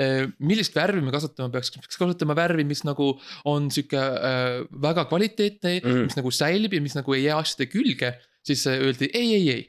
[0.00, 3.12] eh, millist värvi me kasutama peaks, peaks kasutama värvi, mis nagu
[3.50, 6.06] on sihuke äh, väga kvaliteetne Mm.
[6.06, 8.12] mis nagu säilib ja mis nagu ei jää asjade külge,
[8.46, 9.62] siis äh, öeldi ei, ei, ei.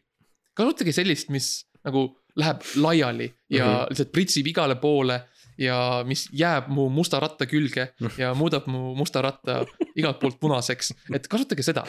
[0.58, 3.72] kasutage sellist, mis nagu läheb laiali ja mm.
[3.74, 3.90] -hmm.
[3.92, 5.20] lihtsalt pritsib igale poole
[5.58, 9.60] ja mis jääb mu musta ratta külge ja muudab mu musta ratta
[9.96, 11.84] igalt poolt punaseks, et kasutage seda.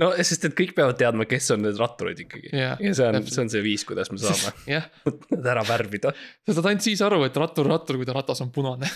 [0.00, 3.22] no sest, et kõik peavad teadma, kes on need ratturid ikkagi Jah, ja see on,
[3.26, 4.54] see on see viis, kuidas me saame
[5.36, 8.50] nad ära värvida sa saad ainult siis aru, et rattur rattur, kui ta ratas on
[8.54, 8.88] punane.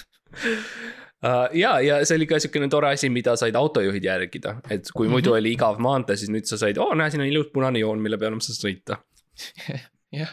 [1.24, 5.08] uh, ja, ja see oli ka siukene tore asi, mida said autojuhid järgida, et kui
[5.12, 5.38] muidu Mhm.
[5.42, 8.18] oli igav maantee, siis nüüd sa said, oo näe, siin on ilus punane joon, mille
[8.18, 9.00] peale ma saan sõita.
[10.12, 10.32] Jah,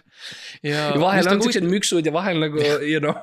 [0.64, 0.90] ja.
[0.92, 3.14] ja vahel on siuksed müksud ja vahel nagu, you know,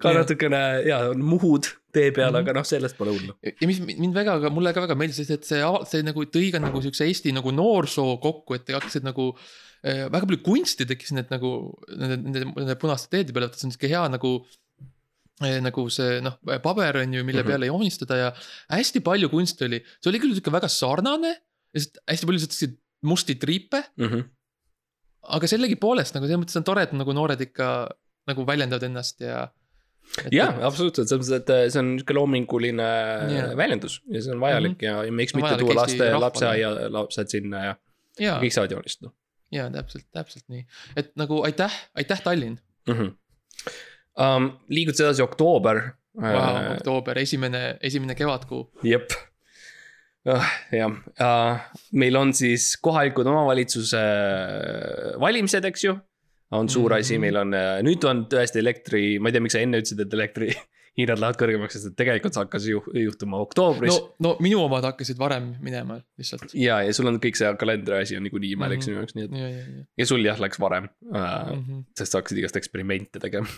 [0.00, 0.22] ka Jah.
[0.22, 2.40] natukene ja on muhud tee peal Mhm.
[2.42, 3.34] aga noh, sellest pole hullu.
[3.44, 5.60] ja mis mind väga, mulle ka väga meeldis, et see,
[5.90, 9.30] see nagu tõi ka nagu siukse Eesti nagu noorsoo kokku, et hakkasid nagu
[9.84, 11.50] äh, väga palju kunsti tekkis need nagu
[11.92, 14.32] nende, nende, nende punaste teede peal, et see on sihuke hea nagu
[15.44, 17.50] äh, nagu see noh, paber on ju, mille Mhm.
[17.50, 18.32] peale joonistada ja
[18.72, 19.82] hästi palju kunsti oli.
[20.00, 21.36] see oli küll sihuke väga sarnane,
[21.76, 24.24] hästi palju selliseid musti triipe, Mm -hmm.
[25.36, 27.70] Aga sellegipoolest nagu selles mõttes on tore, et nagu noored ikka
[28.30, 29.46] nagu väljendavad ennast ja.
[30.34, 32.88] jah, absoluutselt, selles mõttes, et äh, see on niisugune loominguline
[33.32, 33.52] Jaa.
[33.58, 34.88] väljendus ja see on vajalik mm -hmm.
[34.88, 36.24] ja, ja miks mitte tuua laste, rahvale.
[36.26, 37.76] lapseaia lapsed sinna ja,
[38.20, 39.12] ja, kõik saavad joonistada
[39.54, 40.66] ja täpselt, täpselt nii,
[40.96, 42.58] et nagu aitäh, aitäh, Tallinn
[42.88, 42.94] mm.
[42.94, 43.14] -hmm.
[44.16, 45.82] Um, liigudes edasi oktoober
[46.16, 46.72] wow,.
[46.76, 48.62] oktoober, esimene, esimene kevadkuu.
[48.82, 49.10] jep.
[50.26, 50.90] Jah
[51.22, 51.58] uh,,
[51.92, 54.00] meil on siis kohalikud omavalitsuse
[55.22, 55.96] valimised, eks ju.
[56.56, 57.00] on suur Mhm.
[57.02, 57.50] asi, meil on,
[57.86, 60.50] nüüd on tõesti elektri, ma ei tea, miks sa enne ütlesid, et elektri
[60.96, 64.86] hinnad lähevad kõrgemaks, sest et tegelikult see hakkas ju juhtuma oktoobris no, no minu omad
[64.88, 66.54] hakkasid varem minema lihtsalt.
[66.56, 68.86] ja, ja sul on kõik see kalendri asi on niikuinii imelik Mhm.
[68.86, 71.64] sinu jaoks, nii et ja, ja, ja ja sul jah läks varem uh,, mm.
[71.66, 71.82] -hmm.
[71.98, 73.50] sest sa hakkasid igast eksperimente tegema.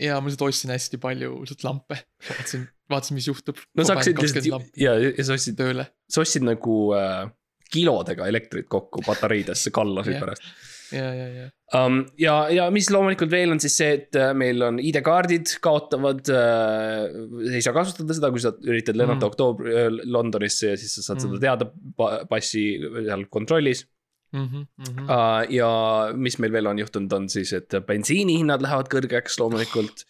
[0.00, 1.96] ja ma lihtsalt ostsin hästi palju lihtsalt lampe,
[2.28, 3.56] vaatasin, vaatasin, mis juhtub.
[3.74, 5.86] no sa hakkasid lihtsalt ja, ja sa ostsid, tööle.
[6.12, 7.24] Sa ostsid nagu uh,
[7.72, 10.26] kilodega elektrit kokku patareidesse, kallasid Jah.
[10.26, 11.46] pärast ja, ja, ja,
[11.78, 12.02] um,.
[12.20, 17.06] ja, ja mis loomulikult veel on siis see, et äh, meil on ID-kaardid kaotavad äh,.
[17.52, 19.24] ei saa kasutada seda, kui sa üritad lennata Mm.
[19.24, 19.32] mm.
[19.32, 21.32] oktoobri äh, Londonisse ja siis sa saad mm.
[21.32, 21.40] Mm.
[21.40, 23.86] seda teada pa passi seal kontrollis
[24.32, 25.08] Mhm, mhm.
[25.12, 25.42] uh,.
[25.52, 25.68] ja
[26.16, 30.06] mis meil veel on juhtunud, on siis, et bensiinihinnad lähevad kõrgeks loomulikult.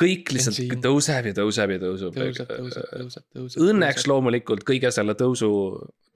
[0.00, 0.82] Kõik lihtsalt Bensiin.
[0.84, 2.16] tõuseb ja tõuseb ja tõuseb.
[2.16, 3.62] tõuseb, tõuseb, tõuseb, tõuseb.
[3.70, 4.06] Õnneks.
[4.10, 5.48] loomulikult kõige selle tõusu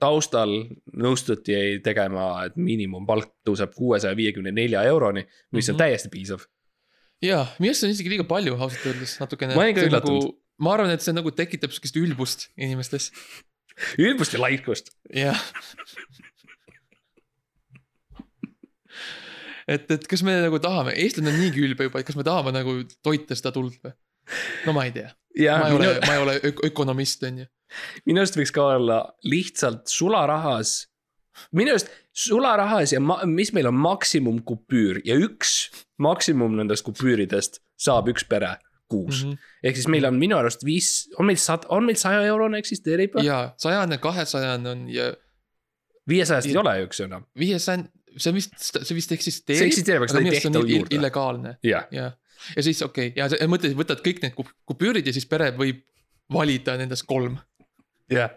[0.01, 0.49] taustal
[0.97, 5.81] nõustuti tegema, et miinimumpalk tõuseb kuuesaja viiekümne nelja euroni, mis on Mhm.
[5.83, 6.45] täiesti piisav.
[7.21, 9.55] ja, minu arust see on isegi liiga palju ausalt öeldes natukene.
[9.55, 10.31] Ma olin ka üllatunud.
[10.59, 13.11] ma arvan, et see nagu tekitab sihukest ülbust inimestes,
[14.07, 14.91] ülbust ja laikust.
[15.13, 15.37] jah.
[19.75, 22.53] et, et kas me nagu tahame, eestlane on niigi ülbe juba, et kas me tahame
[22.55, 23.95] nagu toita seda tuld või?
[24.67, 27.49] no ma ei tea, ma ei ole minu, ma ei ole ök ökonomist, on ju.
[28.09, 30.75] minu arust võiks ka olla lihtsalt sularahas.
[31.57, 31.91] minu arust
[32.25, 38.57] sularahas ja ma, mis meil on maksimumkupüür ja üks maksimum nendest kupüüridest saab üks pere
[38.91, 39.31] kuus mm.
[39.31, 39.49] -hmm.
[39.63, 43.15] ehk siis meil on minu arust viis, on meil sad-, on meil saja eurone eksisteerib
[43.15, 43.25] või?
[43.29, 45.13] ja sajane, kahesajane on ja
[46.11, 47.25] viiesajast ei ole ju üks enam.
[47.39, 47.87] viiesajane,
[48.17, 49.67] see vist, see vist see eksisteerib.
[49.69, 50.95] eksisteerib, aga seda ei tehta juurde.
[50.95, 52.13] illegaalne jah, jah,
[52.55, 53.39] ja siis okei okay.
[53.41, 55.83] ja mõtled, võtad kõik need kup- kupüürid ja siis pere võib
[56.31, 57.37] valida nendest kolm
[58.11, 58.31] jah,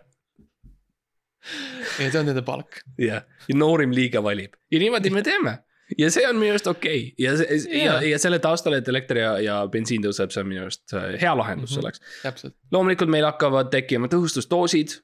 [2.01, 2.81] ja see on nende palk.
[3.01, 5.59] jah, ja noorim liige valib ja niimoodi me teeme
[6.01, 7.25] ja see on minu arust okei okay.
[7.27, 7.99] ja see ja, Jaa.
[8.15, 11.35] ja selle taustal, et elekter ja, ja bensiin tõuseb, see on minu arust äh, hea
[11.37, 11.81] lahendus Mhm.
[11.81, 12.01] selleks.
[12.23, 14.97] täpselt, loomulikult meil hakkavad tekkima tõhustusdoosid,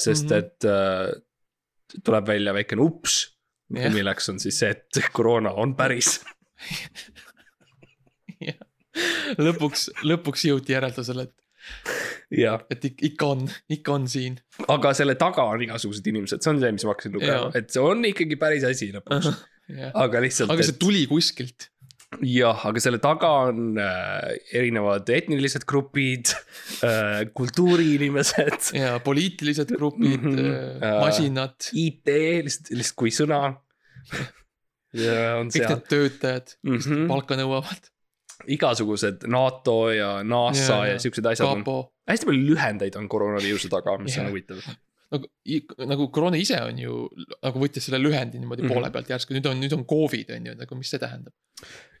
[0.00, 0.38] sest Mhm.
[0.38, 1.12] et äh,
[2.04, 3.33] tuleb välja väikene ups,
[3.72, 3.92] Jah.
[3.94, 6.18] milleks on siis see, et koroona on päris.
[9.40, 11.34] lõpuks, lõpuks jõuti järeldusele, et,
[12.44, 14.36] jah, et ik- ikka on, ikka on siin.
[14.68, 17.82] aga selle taga on igasugused inimesed, see on see, mis ma hakkasin lugema et see
[17.82, 19.30] on ikkagi päris asi lõpuks,
[20.04, 20.52] aga lihtsalt.
[20.54, 21.70] aga see tuli kuskilt.
[22.22, 26.30] jah, aga selle taga on äh, erinevad etnilised grupid
[26.84, 30.84] äh,, kultuuriinimesed, ja poliitilised grupid mm, -hmm.
[30.84, 31.00] Aa.
[31.06, 32.06] masinad, IT
[32.46, 33.40] lihtsalt, lihtsalt kui sõna.
[34.94, 37.08] ja on kõik seal need töötajad, kes Mhm.
[37.10, 37.90] palka nõuavad,
[38.46, 40.86] igasugused NATO ja NASA ja, jaa.
[40.94, 41.66] ja siuksed asjad
[42.08, 44.26] hästi palju lühendeid on koroonaviiruse taga, mis Jah.
[44.26, 44.60] on huvitav.
[45.14, 45.30] nagu,
[45.94, 46.98] nagu koroona ise on ju
[47.42, 48.74] nagu võttis selle lühendi niimoodi mm Mhm.
[48.74, 48.82] -hmm.
[48.82, 51.32] poole pealt järsku, nüüd on, nüüd on Covid on ju, nagu mis see tähendab.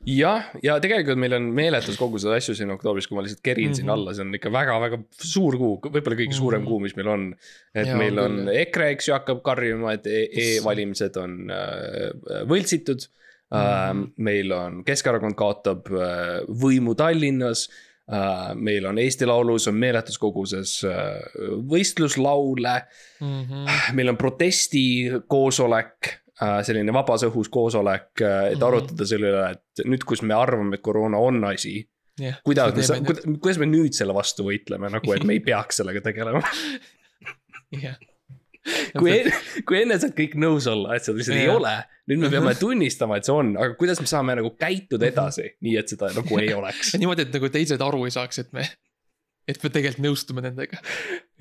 [0.06, 3.72] jah, ja tegelikult meil on meeletus koguses asju siin oktoobris, kui ma lihtsalt kerin mm
[3.72, 3.76] -hmm.
[3.76, 3.94] siin Mhm.
[3.94, 4.98] alla, see on ikka väga-väga
[5.32, 6.68] suur kuu, võib-olla kõige suurem Mhm.
[6.68, 7.34] kuu, mis meil on.
[7.74, 8.56] et Jaa, meil on küll.
[8.56, 13.00] EKRE, eks ju, hakkab karjuma, et e- e-valimised on äh, võltsitud
[13.52, 13.58] mm.
[13.58, 14.02] Mhm.
[14.02, 14.12] -hmm.
[14.16, 17.74] meil on Keskerakond kaotab äh, võimu Tallinnas äh,.
[18.54, 21.22] Meil on Eesti Laulus on meeletus koguses äh,
[21.70, 22.74] võistluslaule
[23.20, 23.94] Mm -hmm.
[23.96, 26.10] meil on protestikoosolek
[26.42, 28.62] äh, selline vabas õhus koosolek, et Mhm.
[28.62, 31.88] arutada selle üle, et nüüd, kus me arvame, et koroona on asi.
[32.20, 32.36] jah.
[32.44, 33.00] kuidas me,
[33.38, 36.42] kuidas me nüüd selle vastu võitleme nagu, et me ei peaks sellega tegelema.
[37.82, 37.96] jah.
[38.98, 39.16] kui,
[39.68, 41.74] kui enne saad kõik nõus olla, et seda lihtsalt ei ole,
[42.10, 45.76] nüüd me peame tunnistama, et see on, aga kuidas me saame nagu käituda edasi, nii
[45.82, 46.94] et seda nagu ei oleks.
[47.00, 48.64] niimoodi, et nagu teised aru ei saaks, et me,
[49.48, 50.78] et me tegelikult nõustume nendega.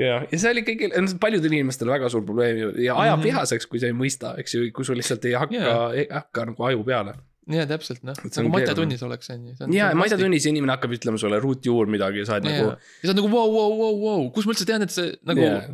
[0.02, 3.28] ja, ja see oli kõigil, paljudel inimestel väga suur probleem ju ja ajab Mhm.
[3.30, 6.68] vihaseks, kui sa ei mõista, eks ju, kui sul lihtsalt ei hakka ei hakka nagu
[6.72, 7.14] aju peale.
[7.52, 8.76] ja täpselt noh, nagu Matja keeruline.
[8.76, 9.56] tunnis oleks, on ju.
[9.76, 12.70] ja, ma ei tea, tunnis inimene hakkab ütlema sulle ruutjuur midagi ja sa oled nagu
[12.74, 15.44] ja sa oled nagu vau, vau, vau, vau, kus ma üldse tean, et see nagu
[15.44, 15.66] Jaa.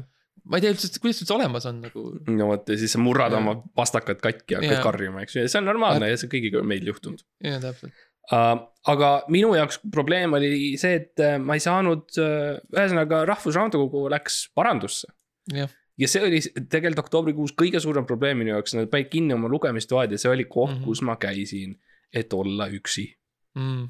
[0.46, 2.04] Ma ei tea üldse, kuidas üldse olemas on nagu.
[2.28, 3.42] no vot ja siis sa murrad Jaa.
[3.42, 4.86] oma pastakad katki ja hakkad Jaa.
[4.86, 8.06] karjuma, eks ju, ja see on normaalne ja see kõigiga on meil juhtunud ja täpselt.
[8.32, 8.54] uh,.
[8.94, 14.42] aga minu jaoks probleem oli see, et äh, ma ei saanud uh,, ühesõnaga Rahvusraamatukogu läks
[14.58, 15.12] parandusse.
[15.54, 20.16] ja see oli tegelikult oktoobrikuus kõige suurem probleem minu jaoks, nad panid kinni oma lugemistoad
[20.16, 20.82] ja see oli koht mm.
[20.82, 20.90] -hmm.
[20.90, 21.78] kus ma käisin,
[22.14, 23.10] et olla üksi.
[23.56, 23.88] mm,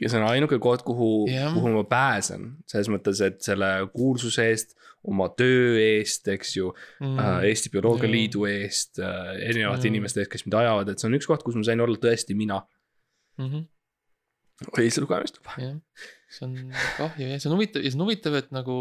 [0.00, 1.52] ja see on ainuke koht, kuhu Jah.
[1.54, 4.74] kuhu ma pääsen, selles mõttes, et selle kuulsuse eest,
[5.04, 8.14] oma töö eest, eks ju mm, mm., Eesti Bioloogia Jaa.
[8.14, 9.92] Liidu eest, erinevate Jaa.
[9.92, 12.36] inimeste eest, kes mind ajavad, et see on üks koht, kus ma sain olla tõesti
[12.38, 12.62] mina.
[13.38, 13.64] mm -hmm,
[14.72, 15.56] oli see lugemistuba?
[15.62, 15.78] jah,
[16.30, 16.58] see on
[16.98, 18.76] kahju ja see on huvitav ja see on huvitav, et nagu,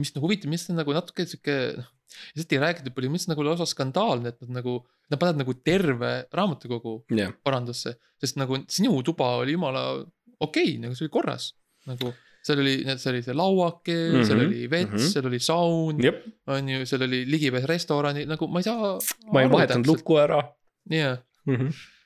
[0.00, 1.88] mis nagu huvitav, mis on nagu natuke sihuke, noh.
[2.34, 4.78] lihtsalt ei räägitud palju, mis nagu lausa skandaalne, et nad nagu,
[5.10, 10.04] nad panevad nagu terve raamatukogu jah, parandusse, sest nagu sinu tuba oli jumala
[10.40, 11.52] okei okay,, nagu see oli korras,
[11.88, 12.12] nagu
[12.48, 15.02] seal oli, seal oli see lauake mm, -hmm, seal Mhm, oli vets mm, mhm.
[15.04, 15.12] -hmm.
[15.12, 18.98] seal oli saun, jep, on ju, seal oli ligipääs restorani, nagu ma ei saa.
[19.32, 19.86] ma ei vahetanud.
[19.86, 20.42] lukku ära.
[20.90, 21.16] jaa,
[21.48, 21.58] ja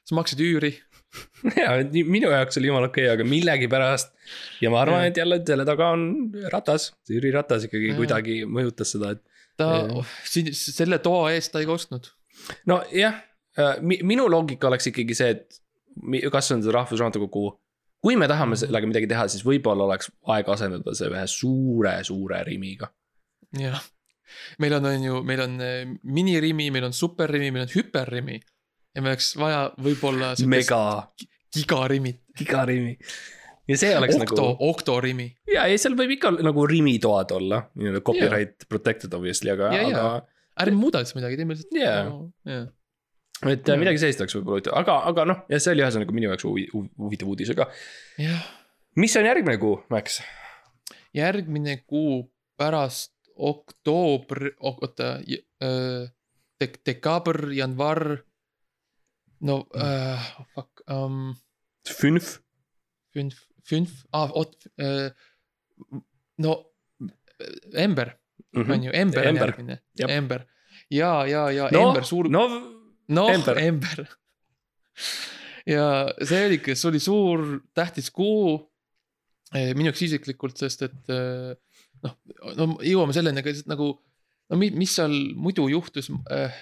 [0.02, 0.72] sa maksid üüri,
[2.14, 4.12] minu jaoks oli jumala okei, aga millegipärast
[4.64, 7.98] ja ma arvan, et jälle selle taga on Ratas, Jüri Ratas ikkagi Jaa.
[8.00, 9.22] kuidagi mõjutas seda, et
[9.60, 9.68] ta
[10.24, 12.08] siin selle toa eest ta ei ostnud.
[12.66, 13.20] nojah,
[13.82, 15.60] minu loogika oleks ikkagi see, et
[16.32, 17.58] kas on see Rahvusraamatukogu.
[18.02, 22.90] Kui me tahame sellega midagi teha, siis võib-olla oleks aeg asendada see ühe suure-suure Rimiga.
[23.58, 23.82] jah,
[24.62, 28.40] meil on, on ju, meil on eh, minirimi, meil on superrimi, meil on hüperrimi.
[28.92, 30.34] ja meil oleks vaja võib-olla.
[30.50, 30.82] mega,
[31.54, 32.98] gigarimit, gigarimi.
[33.70, 35.30] ja see oleks okto, nagu, oktorimi.
[35.54, 37.64] ja, ja seal võib ikka nagu Rimi toad olla,
[38.02, 40.06] copyright protected obviously, aga, aga
[40.62, 42.62] ärme muuda üldse midagi, teeme lihtsalt Jaa.
[43.50, 43.76] Et Jaa.
[43.80, 46.66] midagi sellist oleks võib-olla huvitav, aga, aga noh, ja see oli ühesõnaga minu jaoks huvi,
[46.72, 47.66] huv- huvitav uudis, aga
[49.02, 50.20] mis on järgmine kuu, Max?
[51.14, 52.22] järgmine kuu
[52.56, 55.16] pärast oktoobri, oota,
[56.60, 58.22] dek-, dekaaber, jaanuar.
[59.42, 61.34] no uh,, fuck um,,
[61.88, 62.36] Fünf,
[63.12, 63.34] fünf,
[63.66, 65.10] fünf, ah, oot uh,,
[66.38, 66.52] no
[67.74, 68.12] Ember
[68.54, 70.46] on ju, Ember on järgmine Ember.
[70.90, 72.46] Ja, ja, ja no Ember, suur, no
[73.08, 74.06] noh, Ember.
[75.62, 78.56] Ja see oli ikka, see oli suur tähtis kuu
[79.54, 81.52] eh, minu jaoks isiklikult, sest et eh,
[82.02, 82.16] noh,
[82.58, 83.92] no jõuame selleni, aga lihtsalt nagu
[84.50, 86.58] no mi- mis seal muidu juhtus eh,,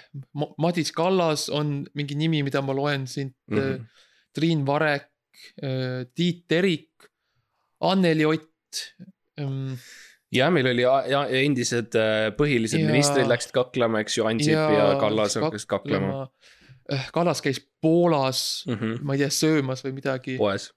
[0.61, 3.57] Madis Kallas on mingi nimi, mida ma loen siit mm.
[3.57, 4.05] -hmm.
[4.37, 5.09] Triin Varek,
[6.15, 7.09] Tiit Terik,
[7.81, 8.85] Anneli Ott
[10.31, 14.25] ähm, ja meil oli ja, ja endised äh, põhilised Ja- ministrid läksid kaklema, eks ju,
[14.29, 16.29] Ansip ja, ja Kallas hakkasid kaklema.
[16.91, 18.73] Eh, Kallas käis Poolas mm.
[18.73, 19.03] -hmm.
[19.03, 20.71] ma ei tea, söömas või midagi poes.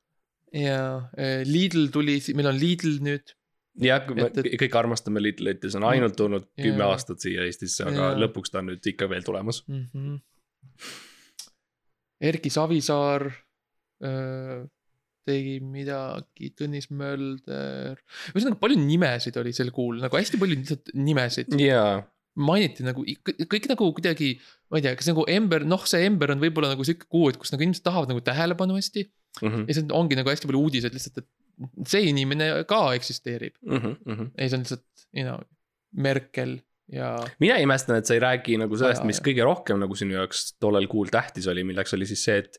[0.52, 3.34] ja eh, Lidl tuli, meil on Lidl nüüd.
[3.82, 6.66] jah, kõik armastame Lidlit ja see on ainult tulnud Jaa.
[6.68, 8.20] kümme aastat siia Eestisse, aga Jaa.
[8.26, 9.64] lõpuks ta on nüüd ikka veel tulemas.
[9.68, 10.20] Mm -hmm.
[12.20, 13.30] Erki Savisaar
[15.26, 18.00] tegi midagi, Tõnis Mölder,
[18.34, 22.02] ühesõnaga palju nimesid oli sel kuul, nagu hästi palju lihtsalt nimesid jaa,
[22.36, 24.32] mainiti nagu kõik, nagu kuidagi,
[24.72, 27.38] ma ei tea, kas nagu Ember, noh, see Ember on võib-olla nagu sihuke kuu, et
[27.40, 29.08] kus nagu inimesed tahavad nagu tähelepanu hästi
[29.42, 29.64] Mhm.
[29.66, 34.44] ja siis ongi nagu hästi palju uudiseid lihtsalt, et see inimene ka eksisteerib Mhm, ja
[34.44, 35.40] siis on lihtsalt, you know,
[35.94, 36.60] Merkel
[36.92, 39.24] ja mina imestan, et sa ei räägi nagu sellest, mis jaa.
[39.26, 42.58] kõige rohkem nagu sinu jaoks tollel kuul tähtis oli, milleks oli siis see, et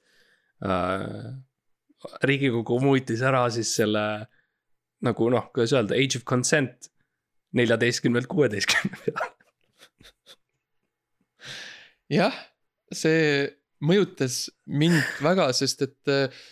[0.65, 1.35] äh,.
[2.25, 4.03] Riigikogu muutis ära siis selle
[5.05, 6.89] nagu noh, kuidas öelda, age of consent
[7.55, 9.29] neljateistkümnelt kuueteistkümne peale.
[12.11, 12.35] jah,
[12.93, 13.45] see
[13.85, 16.43] mõjutas mind väga, sest et äh,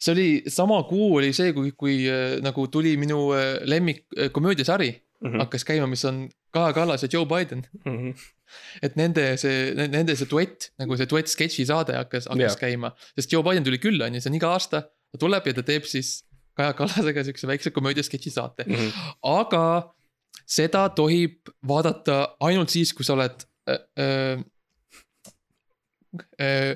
[0.00, 4.94] see oli sama kuu oli see, kui, kui äh, nagu tuli minu äh, lemmik komöödiasari
[5.20, 5.40] Mhm.
[5.40, 7.64] hakkas käima, mis on Kaja Kallas ja Joe Biden.
[8.82, 12.58] et nende see, nende see duett nagu see duett sketši saade hakkas, hakkas Jah.
[12.64, 14.80] käima, sest Joe Biden tuli külla, on ju, see on iga aasta,
[15.12, 16.24] ta tuleb ja ta teeb siis
[16.58, 18.66] Kaja Kallasega siukse väikse komöödia sketši saate.
[19.22, 19.62] aga
[20.50, 24.42] seda tohib vaadata ainult siis, kui sa oled äh,
[26.42, 26.74] äh,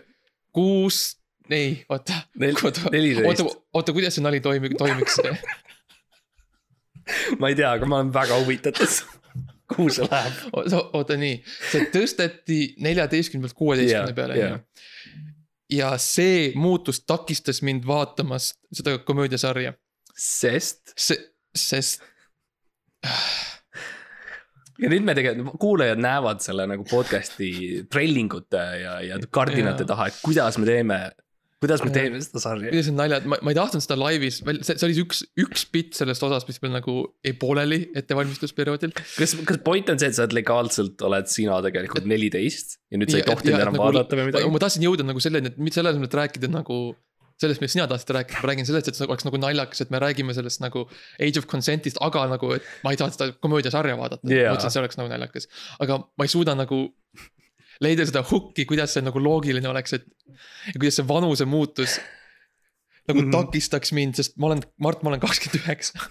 [0.55, 1.17] kuus,
[1.51, 3.43] ei, oota, Nel- oota, neliteist,,
[3.75, 5.19] oota, kuidas see nali toimib, toimiks?
[7.43, 9.03] ma ei tea, aga ma olen väga huvitatud.
[9.75, 10.41] Kuhu see läheb?
[10.99, 11.39] oota nii,
[11.71, 14.51] see tõsteti neljateistkümnelt kuueteistkümne peale, jaa.
[14.53, 14.89] onju.
[15.79, 19.75] ja see muutus takistas mind vaatamast seda komöödiasarja,
[20.15, 21.19] sest see,
[21.57, 22.05] sest
[24.83, 29.93] ja nüüd me tegelikult, kuulajad näevad selle nagu podcast'i trellingute ja, ja kardinate Jaa.
[29.95, 31.01] taha, et kuidas me teeme,
[31.65, 32.71] kuidas me teeme seda sarja.
[32.73, 35.97] kuidas need naljad, ma, ma ei tahtnud seda laivis, see, see oli üks, üks bitt
[35.99, 38.95] sellest osast, mis meil nagu jäi pooleli ettevalmistusperioodil.
[38.95, 43.13] kas, kas point on see, et sa oled legaalselt, oled sina tegelikult neliteist ja nüüd
[43.13, 44.53] sa ei tohtinud enam nagu- vaadata või midagi?
[44.55, 46.81] ma tahtsin jõuda nagu selleni, et mitte selles mõttes rääkida nagu
[47.41, 50.01] sellest, millest sina tahtsid rääkida, ma räägin sellest, et see oleks nagu naljakas, et me
[50.03, 50.85] räägime sellest nagu
[51.19, 54.53] age of consent'ist, aga nagu, et ma ei taha seda komöödiasarja vaadata yeah..
[54.53, 55.49] ma mõtlesin, et see oleks nagu naljakas,
[55.83, 56.85] aga ma ei suuda nagu
[57.83, 60.07] leida seda hukki, kuidas see nagu loogiline oleks, et
[60.71, 61.99] ja kuidas see vanuse muutus
[63.09, 63.27] nagu mm.
[63.27, 63.33] -hmm.
[63.37, 66.09] takistaks mind, sest ma olen, Mart, ma olen kakskümmend üheksa.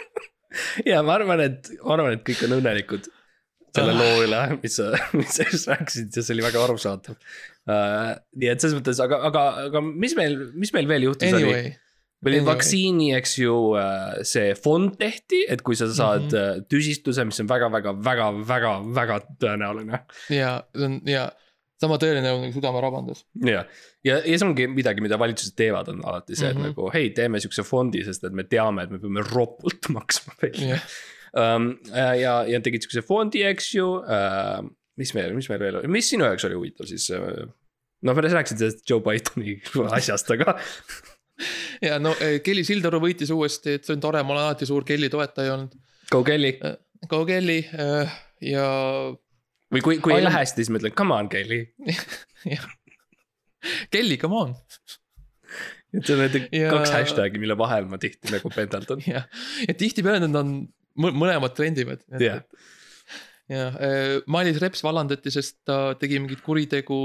[0.90, 3.10] ja ma arvan, et, ma arvan, et kõik on õnnelikud
[3.74, 3.98] selle Ah.
[3.98, 8.12] loo üle, mis sa, mis sa just rääkisid ja see oli väga arusaadav uh,.
[8.38, 11.72] nii et selles mõttes, aga, aga, aga mis meil, mis meil veel juhtus oli?
[12.24, 13.54] Meil oli vaktsiini, eks ju,
[14.26, 16.34] see fond tehti, et kui sa saad mm.
[16.34, 16.66] -hmm.
[16.72, 20.04] tüsistuse, mis on väga, väga, väga, väga, väga tõenäoline.
[20.32, 21.30] ja see on ja
[21.84, 23.24] sama tõeline on südamerabandus.
[23.44, 23.64] ja,
[24.06, 26.62] ja, ja see ongi midagi, mida valitsused teevad, on alati see, et mm.
[26.62, 26.76] -hmm.
[26.76, 30.62] nagu hei, teeme siukse fondi, sest et me teame, et me peame ropult maksma veel
[30.74, 30.86] jah,
[31.32, 31.74] um,.
[31.90, 34.62] ja, ja tegid siukse fondi, eks ju uh,.
[35.00, 37.44] mis meil, mis meil veel oli, mis sinu jaoks oli huvitav siis uh,?
[38.04, 39.58] noh, sa rääkisid sellest Joe Bideni
[39.98, 40.56] asjast, aga
[41.88, 44.84] ja no eh, Kelly Sildaru võitis uuesti, et see on tore, ma olen alati suur
[44.86, 45.74] Kelly toetaja olnud.
[46.12, 46.52] go Kelly
[47.10, 48.66] Go Kelly äh, ja,
[49.74, 51.58] või kui, kui ei Ai- lähe hästi, siis ma ütlen come on Kelly.
[53.92, 54.54] Kelly, come on,
[55.94, 59.00] et see on need Ja- kaks hashtag'i, mille vahel ma tihti nagu pendeldan.
[59.08, 59.26] jah,
[59.68, 60.54] ja tihtipeale need on
[61.00, 62.02] mõ- mõlemad trendivad.
[62.20, 62.42] jah,
[63.52, 67.02] ja äh, Mailis Reps vallandati, sest ta tegi mingit kuritegu.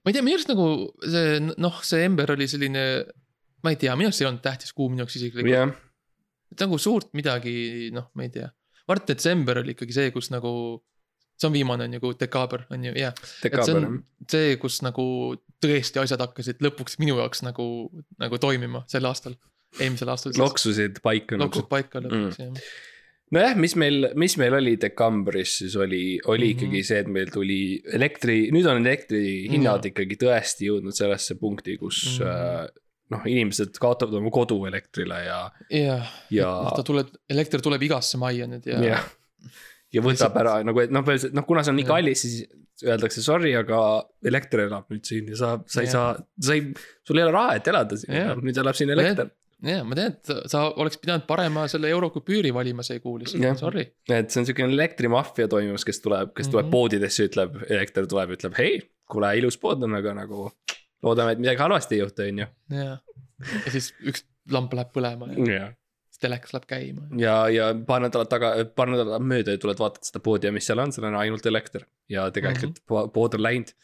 [0.00, 0.66] Ma ei tea, minu arust nagu
[1.04, 2.84] see noh, see Ember oli selline,
[3.64, 5.52] ma ei tea, minu arust ei olnud tähtis kuu minu jaoks isiklikult.
[5.52, 5.74] jah,
[6.50, 8.48] et nagu suurt midagi, noh, ma ei tea.
[8.86, 10.52] ma arvan, et detsember oli ikkagi see, kus nagu,
[11.36, 13.14] see on viimane on ju, dekaaber on ju, jah.
[13.44, 15.06] et see on see, kus nagu
[15.60, 17.66] tõesti asjad hakkasid lõpuks minu jaoks nagu,
[18.20, 19.36] nagu toimima sel aastal,
[19.78, 20.36] eelmisel aastal.
[20.40, 21.68] loksusid paika nagu loksus.
[21.70, 22.78] paika lõpuks mm., jah.
[23.34, 26.56] nojah, mis meil, mis meil oli dekambris, siis oli, oli Mhm.
[26.58, 29.92] ikkagi see, et meil tuli elektri, nüüd on elektri hinnad Mhm.
[29.92, 32.26] ikkagi tõesti jõudnud sellesse punkti, kus Mhm.
[32.26, 32.66] äh,
[33.10, 38.46] noh, inimesed kaotavad oma kodu elektrile ja, jah, ja ta tuleb, elekter tuleb igasse majja
[38.46, 39.04] nüüd ja, jah.
[39.92, 41.94] ja võtab ära nagu, et noh, noh, kuna see on nii Jah.
[41.96, 42.46] kallis, siis
[42.86, 43.80] öeldakse sorry, aga
[44.24, 45.92] elekter elab nüüd siin ja sa, sa ei Jah.
[45.92, 46.72] saa, sa ei,
[47.06, 49.30] sul ei ole raha, et elada siin nüüd elab siin elekter.
[49.62, 53.24] Ja ma tean, et sa oleks pidanud parema selle eurokupüüri valima see kuu Jah.
[53.26, 53.86] lihtsalt, sorry.
[54.08, 56.70] et see on siukene elektrimaffia toimumas, kes tuleb, kes tuleb Mhm.
[56.72, 58.80] poodidesse, ütleb, elekter tuleb, ütleb hei,
[59.10, 60.50] kuule, ilus pood on, aga nagu
[61.02, 62.46] loodame, et midagi halvasti ei juhtu, on ju.
[62.70, 62.98] jah,
[63.64, 65.66] ja siis üks lamp läheb põlema ja ja,
[66.10, 67.06] siis telekas läheb käima.
[67.20, 70.78] ja, ja paar nädalat taga, paar nädalat mööda tuled vaatad seda poodi ja mis seal
[70.82, 73.12] on, seal on ainult elekter ja tegelikult mm -hmm.
[73.12, 73.74] pood on läinud.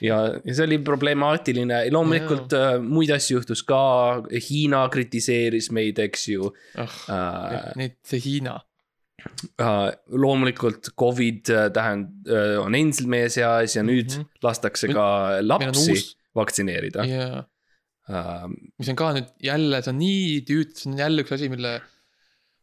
[0.00, 3.80] ja, ja see oli problemaatiline, loomulikult äh, muid asju juhtus ka,
[4.48, 7.74] Hiina kritiseeris meid, eks ju äh,.
[7.78, 8.60] Neid, see Hiina,
[9.58, 14.22] Uh, loomulikult Covid äh, tähend- uh,, on endiselt meie seas ja nüüd mm.
[14.22, 14.42] -hmm.
[14.44, 15.06] lastakse ka
[15.42, 16.04] lapsi uus
[16.36, 17.26] vaktsineerida ja
[18.06, 18.44] uh,.
[18.78, 21.72] mis on ka nüüd jälle, see on nii tüütu, see on jälle üks asi, mille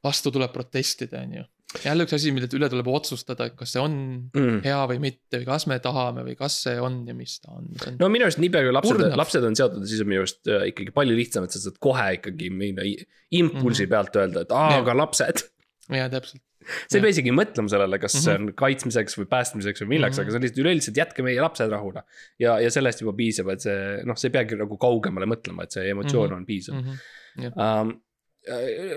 [0.04, 1.44] vastu tuleb protestida, on ju.
[1.84, 3.96] Jälle üks asi, mille üle tuleb otsustada, et kas see on
[4.36, 4.62] Mm.
[4.66, 7.68] hea või mitte või kas me tahame või kas see on ja mis ta on,
[7.82, 10.48] see on no minu arust niipea kui lapsed lapsed on seotud, siis on minu arust
[10.48, 12.86] uh, ikkagi palju lihtsam, et sa saad kohe ikkagi minna
[13.34, 13.90] impulsi Mhm.
[13.90, 15.44] pealt öelda, et aa, aga lapsed.
[16.00, 16.42] jaa, täpselt.
[16.88, 18.44] sa ei pea isegi mõtlema sellele, kas see Mhm.
[18.48, 20.24] on kaitsmiseks või päästmiseks või milleks mm, -hmm.
[20.24, 20.30] Mhm.
[20.30, 22.04] aga see on lihtsalt üleüldiselt jätke meie lapsed rahule.
[22.40, 25.72] ja, ja sellest juba piisab, et see noh, sa ei peagi nagu kaugemale mõtlema, et
[25.76, 26.38] see emotsioon Mhm.
[26.38, 27.60] on piisav Mhm.
[27.60, 28.02] um,.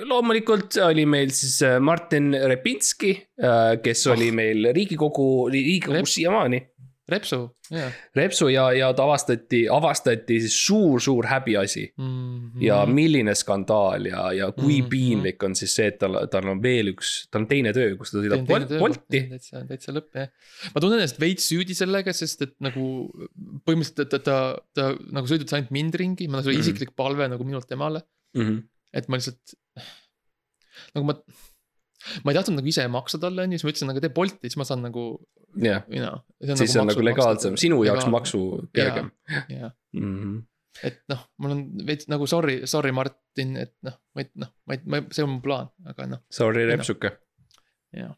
[0.09, 3.13] Loomulikult oli meil siis äh, Martin Repinski,
[3.83, 4.15] kes Oh.
[4.17, 6.63] oli meil Riigikogu, Riigikogus siiamaani.
[7.07, 7.37] Repsu,
[7.71, 7.87] jaa
[8.19, 12.07] Repsu ja, ja ta avastati, avastati siis suur-suur häbiasi mm.
[12.09, 12.65] -hmm.
[12.67, 14.89] ja milline skandaal ja, ja kui Mhm.
[14.91, 18.11] piinlik on siis see, et tal, tal on veel üks, tal on teine töö, kus
[18.11, 19.21] ta sõidab Bolt- Bolti.
[19.31, 20.29] täitsa, täitsa lõpp jah.
[20.75, 23.07] ma tunnen ennast veits süüdi sellega, sest et nagu
[23.65, 24.19] põhimõtteliselt ta, ta,
[24.75, 26.67] ta, ta nagu sõidutas ainult mind ringi, ma, see oli Mhm.
[26.67, 28.03] isiklik palve nagu minult temale,
[28.97, 29.55] et ma lihtsalt,
[30.97, 31.15] nagu ma,
[32.25, 34.43] ma ei tahtnud nagu ise maksta talle on ju, siis ma ütlesin, aga tee Bolti,
[34.49, 35.07] siis ma saan nagu,
[35.63, 35.85] jah,
[36.57, 38.43] siis see on nagu legaalsem, sinu jaoks maksu
[38.77, 39.11] kergem.
[39.53, 40.37] jah, Mhm.
[40.85, 44.77] et noh, mul on veits nagu sorry, sorry Martin, et noh, ma ei, noh, ma
[44.77, 46.75] ei, ma see on mu plaan, aga noh, Sorry, noh.
[46.77, 47.15] repsuke.
[47.97, 48.15] jah.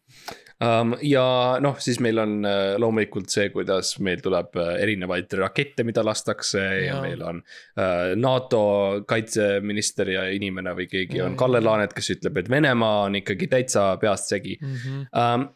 [0.64, 0.94] um,.
[1.02, 1.24] ja
[1.62, 6.62] noh, siis meil on äh, loomulikult see, kuidas meil tuleb äh, erinevaid rakette, mida lastakse
[6.62, 8.62] ja, ja meil on äh, NATO
[9.08, 11.62] kaitseminister ja inimene või keegi Jaa, on jaa, Kalle.
[11.64, 15.48] Laanet, kes ütleb, et Venemaa on ikkagi täitsa peast segi um,.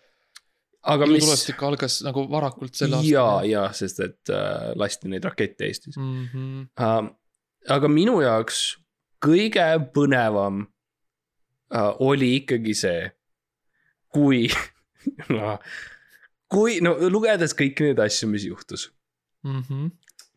[0.83, 3.51] aga mis, tulestik algas nagu varakult sel ja, aastal.
[3.51, 6.29] ja sest, et äh, lasti neid rakette Eestis mm.
[6.35, 6.63] -hmm.
[6.79, 7.11] uh,.
[7.71, 8.65] aga minu jaoks
[9.23, 10.65] kõige põnevam
[11.73, 13.03] uh, oli ikkagi see,
[14.13, 14.47] kui
[15.35, 15.57] no,,
[16.53, 18.91] kui no lugedes kõiki neid asju, mis juhtus
[19.43, 19.91] Mm -hmm.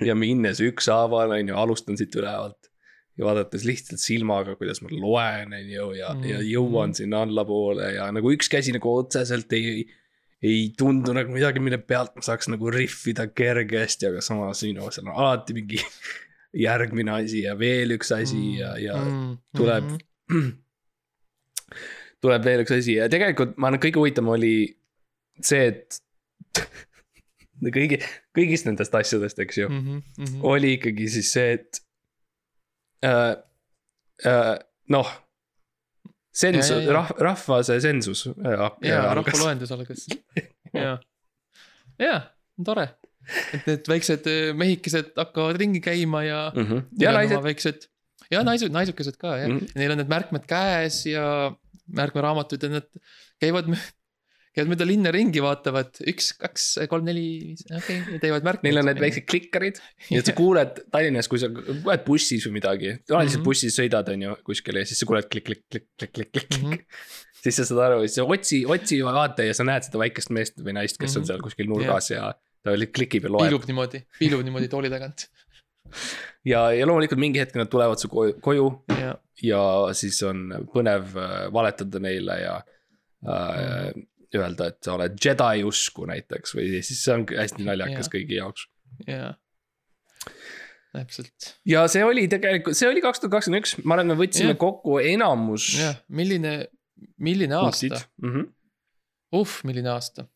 [0.06, 2.72] ja minnes ükshaaval on ju, alustan siit ülevalt
[3.18, 6.30] ja vaadates lihtsalt silmaga, kuidas ma loen, on ju, ja mm, -hmm.
[6.30, 9.86] ja jõuan sinna allapoole ja nagu üks käsi nagu otseselt ei,
[10.42, 14.90] ei tundu nagu midagi, mille pealt ma saaks nagu rihvida kergesti, aga samas, you know,
[14.90, 15.80] seal on alati mingi
[16.68, 19.84] järgmine asi ja veel üks asi ja, ja mm, tuleb
[22.26, 24.56] tuleb veel üks asi ja tegelikult ma arvan, kõige huvitavam oli
[25.44, 26.00] see, et
[27.78, 28.00] kõigi,
[28.36, 30.00] kõigist nendest asjadest, eks ju, mm.
[30.18, 30.46] -hmm.
[30.54, 31.84] oli ikkagi siis see, et
[33.06, 33.36] äh,.
[34.24, 34.56] Äh,
[34.88, 35.10] noh,
[36.36, 37.02] sensus ja.
[37.20, 38.54] rahva, see sensus äh,
[38.84, 39.34] jaa, algas.
[39.34, 40.06] rahvaloendus algas.
[40.76, 40.96] jaa,
[42.02, 42.22] jaa,
[42.66, 42.88] tore.
[43.56, 46.42] et need väiksed äh, mehikesed hakkavad ringi käima ja.
[46.56, 46.88] Mhm.
[47.02, 47.88] ja naised, väiksed
[48.32, 49.60] ja naised, naisukesed ka jah mm.
[49.60, 49.78] -hmm.
[49.80, 51.26] neil on need märkmed käes ja
[51.88, 52.88] märkmeraamatud ja nad
[53.42, 53.68] käivad,
[54.56, 58.70] käivad mööda linna ringi, vaatavad üks, kaks, kolm, neli, viis, okei okay,, teevad märkmeid.
[58.72, 62.96] neil on need väiksed klikkerid ja sa kuuled Tallinnas, kui sa oled bussis või midagi,
[63.06, 63.46] tavaliselt Mhm.
[63.50, 66.58] bussis sõidad, on ju, kuskile ja siis sa kuuled klikk, klikk, klikk, klikk, klikk, klikk
[66.64, 66.80] Mhm.
[67.44, 70.74] siis sa saad aru, siis otsi, otsi vaata ja sa näed seda väikest meest või
[70.80, 71.28] naist, kes on Mhm.
[71.34, 72.32] seal kuskil nurgas ja
[72.66, 73.46] ta oli klikib ja loeb.
[73.52, 75.28] piilub niimoodi, piilub niimoodi tooli tagant
[76.46, 78.68] ja, ja loomulikult mingi hetk nad tulevad su koju, koju
[79.02, 79.62] ja, ja
[79.98, 82.60] siis on põnev äh, valetada neile ja
[83.26, 83.90] äh,
[84.36, 88.14] öelda, et sa oled Jedi usku näiteks või siis see on hästi naljakas Jah.
[88.18, 88.68] kõigi jaoks.
[89.08, 89.34] ja.
[90.96, 94.54] täpselt, ja see oli tegelikult, see oli kaks tuhat kakskümmend üks, ma arvan, me võtsime
[94.54, 94.62] Jah.
[94.62, 96.58] kokku enamus jah, milline,
[97.18, 98.06] milline aasta,.
[98.24, 98.54] Mm -hmm.
[99.40, 100.28] uh, milline aasta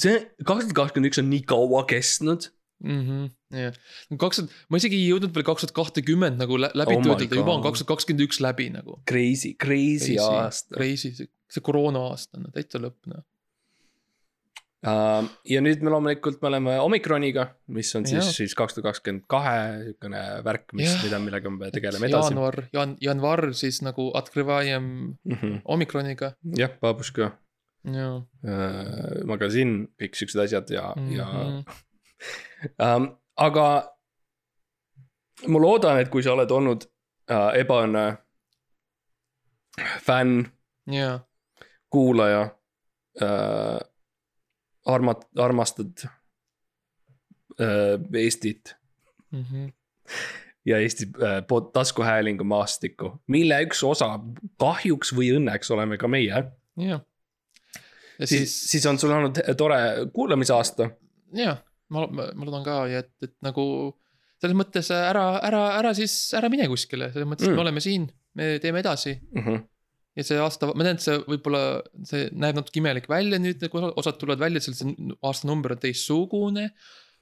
[0.00, 2.50] see kaks tuhat kakskümmend üks on nii kaua kestnud.
[2.84, 3.00] mm.
[3.00, 3.76] -hmm, jah,
[4.20, 7.38] kaks tuhat, ma isegi ei jõudnud veel kaks tuhat kahtekümmend nagu lä- läbi Oh töötada,
[7.40, 8.98] juba on kaks tuhat kakskümmend üks läbi nagu.
[9.10, 10.74] Crazy, crazy aasta.
[10.76, 13.22] Crazy, see, see koroona aasta, no täitsa lõpp noh.
[14.84, 18.90] Uh, ja nüüd me loomulikult me oleme omikroniga, mis on siis Jah., siis kaks tuhat
[18.90, 22.34] kakskümmend kahe niisugune värk, mis mida, millega me tegeleme edasi.
[22.34, 24.84] jaanuar, jaan-, jaanuar siis nagu Atkrivajem
[25.24, 25.54] Mm -hmm.
[25.64, 27.30] omikroniga, jah, Babuška
[27.94, 28.26] jaa.
[28.44, 31.16] äh,, magasiin, kõik siuksed asjad ja mm, -hmm.
[31.16, 33.08] ja um.
[33.36, 33.66] aga
[35.48, 36.84] ma loodan, et kui sa oled olnud
[37.30, 38.04] uh, ebaõnne
[40.04, 40.44] fänn,
[40.90, 41.18] jaa,
[41.90, 42.44] kuulaja
[43.22, 43.80] uh,,
[44.86, 48.76] armat-, armastad uh, Eestit
[49.34, 49.68] Mhm.
[50.66, 54.12] ja Eesti äh, taskuhäälingu maastikku, mille üks osa
[54.62, 56.44] kahjuks või õnneks oleme ka meie.
[56.76, 57.00] jah.
[58.18, 59.80] ja siis, siis, siis on sul olnud tore
[60.12, 60.90] kuulamisaasta.
[61.34, 61.58] jah,
[61.90, 63.94] ma, ma, ma loodan ka ja et, et nagu
[64.40, 67.54] selles mõttes ära, ära, ära siis, ära mine kuskile, selles mõttes mm., Mm.
[67.54, 69.14] et me oleme siin, me teeme edasi
[70.16, 73.80] ja see aasta, ma tean, et see võib-olla, see näeb natuke imelik välja nüüd, kui
[73.96, 76.70] osad tulevad välja, seal see aastanumber on teistsugune.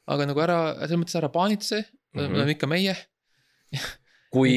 [0.07, 2.21] aga nagu ära, selles mõttes ära paanitse mm, Mhm.
[2.21, 2.31] -hmm.
[2.33, 2.97] me oleme ikka meie.
[4.33, 4.51] kui,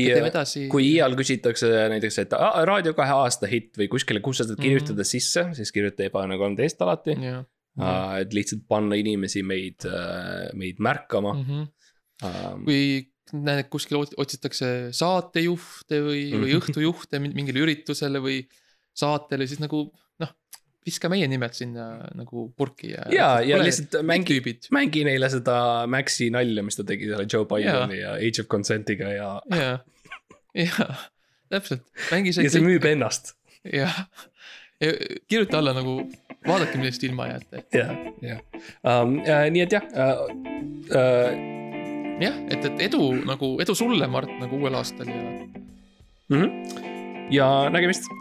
[0.72, 4.60] kui iial küsitakse näiteks, et "Aa, Raadio kahe aasta hitt või kuskile, kus sa tahad
[4.60, 4.64] Mhm.
[4.68, 7.16] kirjutada sisse, siis kirjuta ebaõnne kolmteist alati.
[7.78, 9.84] jah, et lihtsalt panna inimesi meid,
[10.56, 11.34] meid märkama.
[11.42, 11.66] Mhm.
[12.64, 16.60] kui näed, kuskil ot- otsitakse saatejuhte või, või Mhm.
[16.62, 18.38] õhtujuhte min- mingile üritusele või
[18.96, 20.30] saatele, siis nagu noh,
[20.86, 23.04] viska meie nimed sinna nagu purki ja.
[23.12, 24.38] ja, ja lihtsalt mängi
[24.72, 29.10] mängi, neile seda Maxi nalja, mis ta tegi selle Joe Bideni ja Age of Consent'iga
[29.12, 29.80] ja, ja,
[30.54, 30.88] ja
[31.52, 33.34] täpselt, mängi see ja see müüb ennast.
[33.66, 34.06] jah,
[35.28, 35.98] kirjuta alla nagu
[36.48, 37.66] vaadake, millest ilma jääte.
[37.74, 38.40] jah, jah
[38.84, 39.20] um,.
[39.52, 40.26] Nii et jah uh,.
[40.86, 41.56] Uh,
[42.22, 45.24] jah, et, et edu nagu, edu sulle, Mart, nagu uuel aastal ja
[46.30, 46.50] mm -hmm.
[47.32, 48.12] ja nägemist.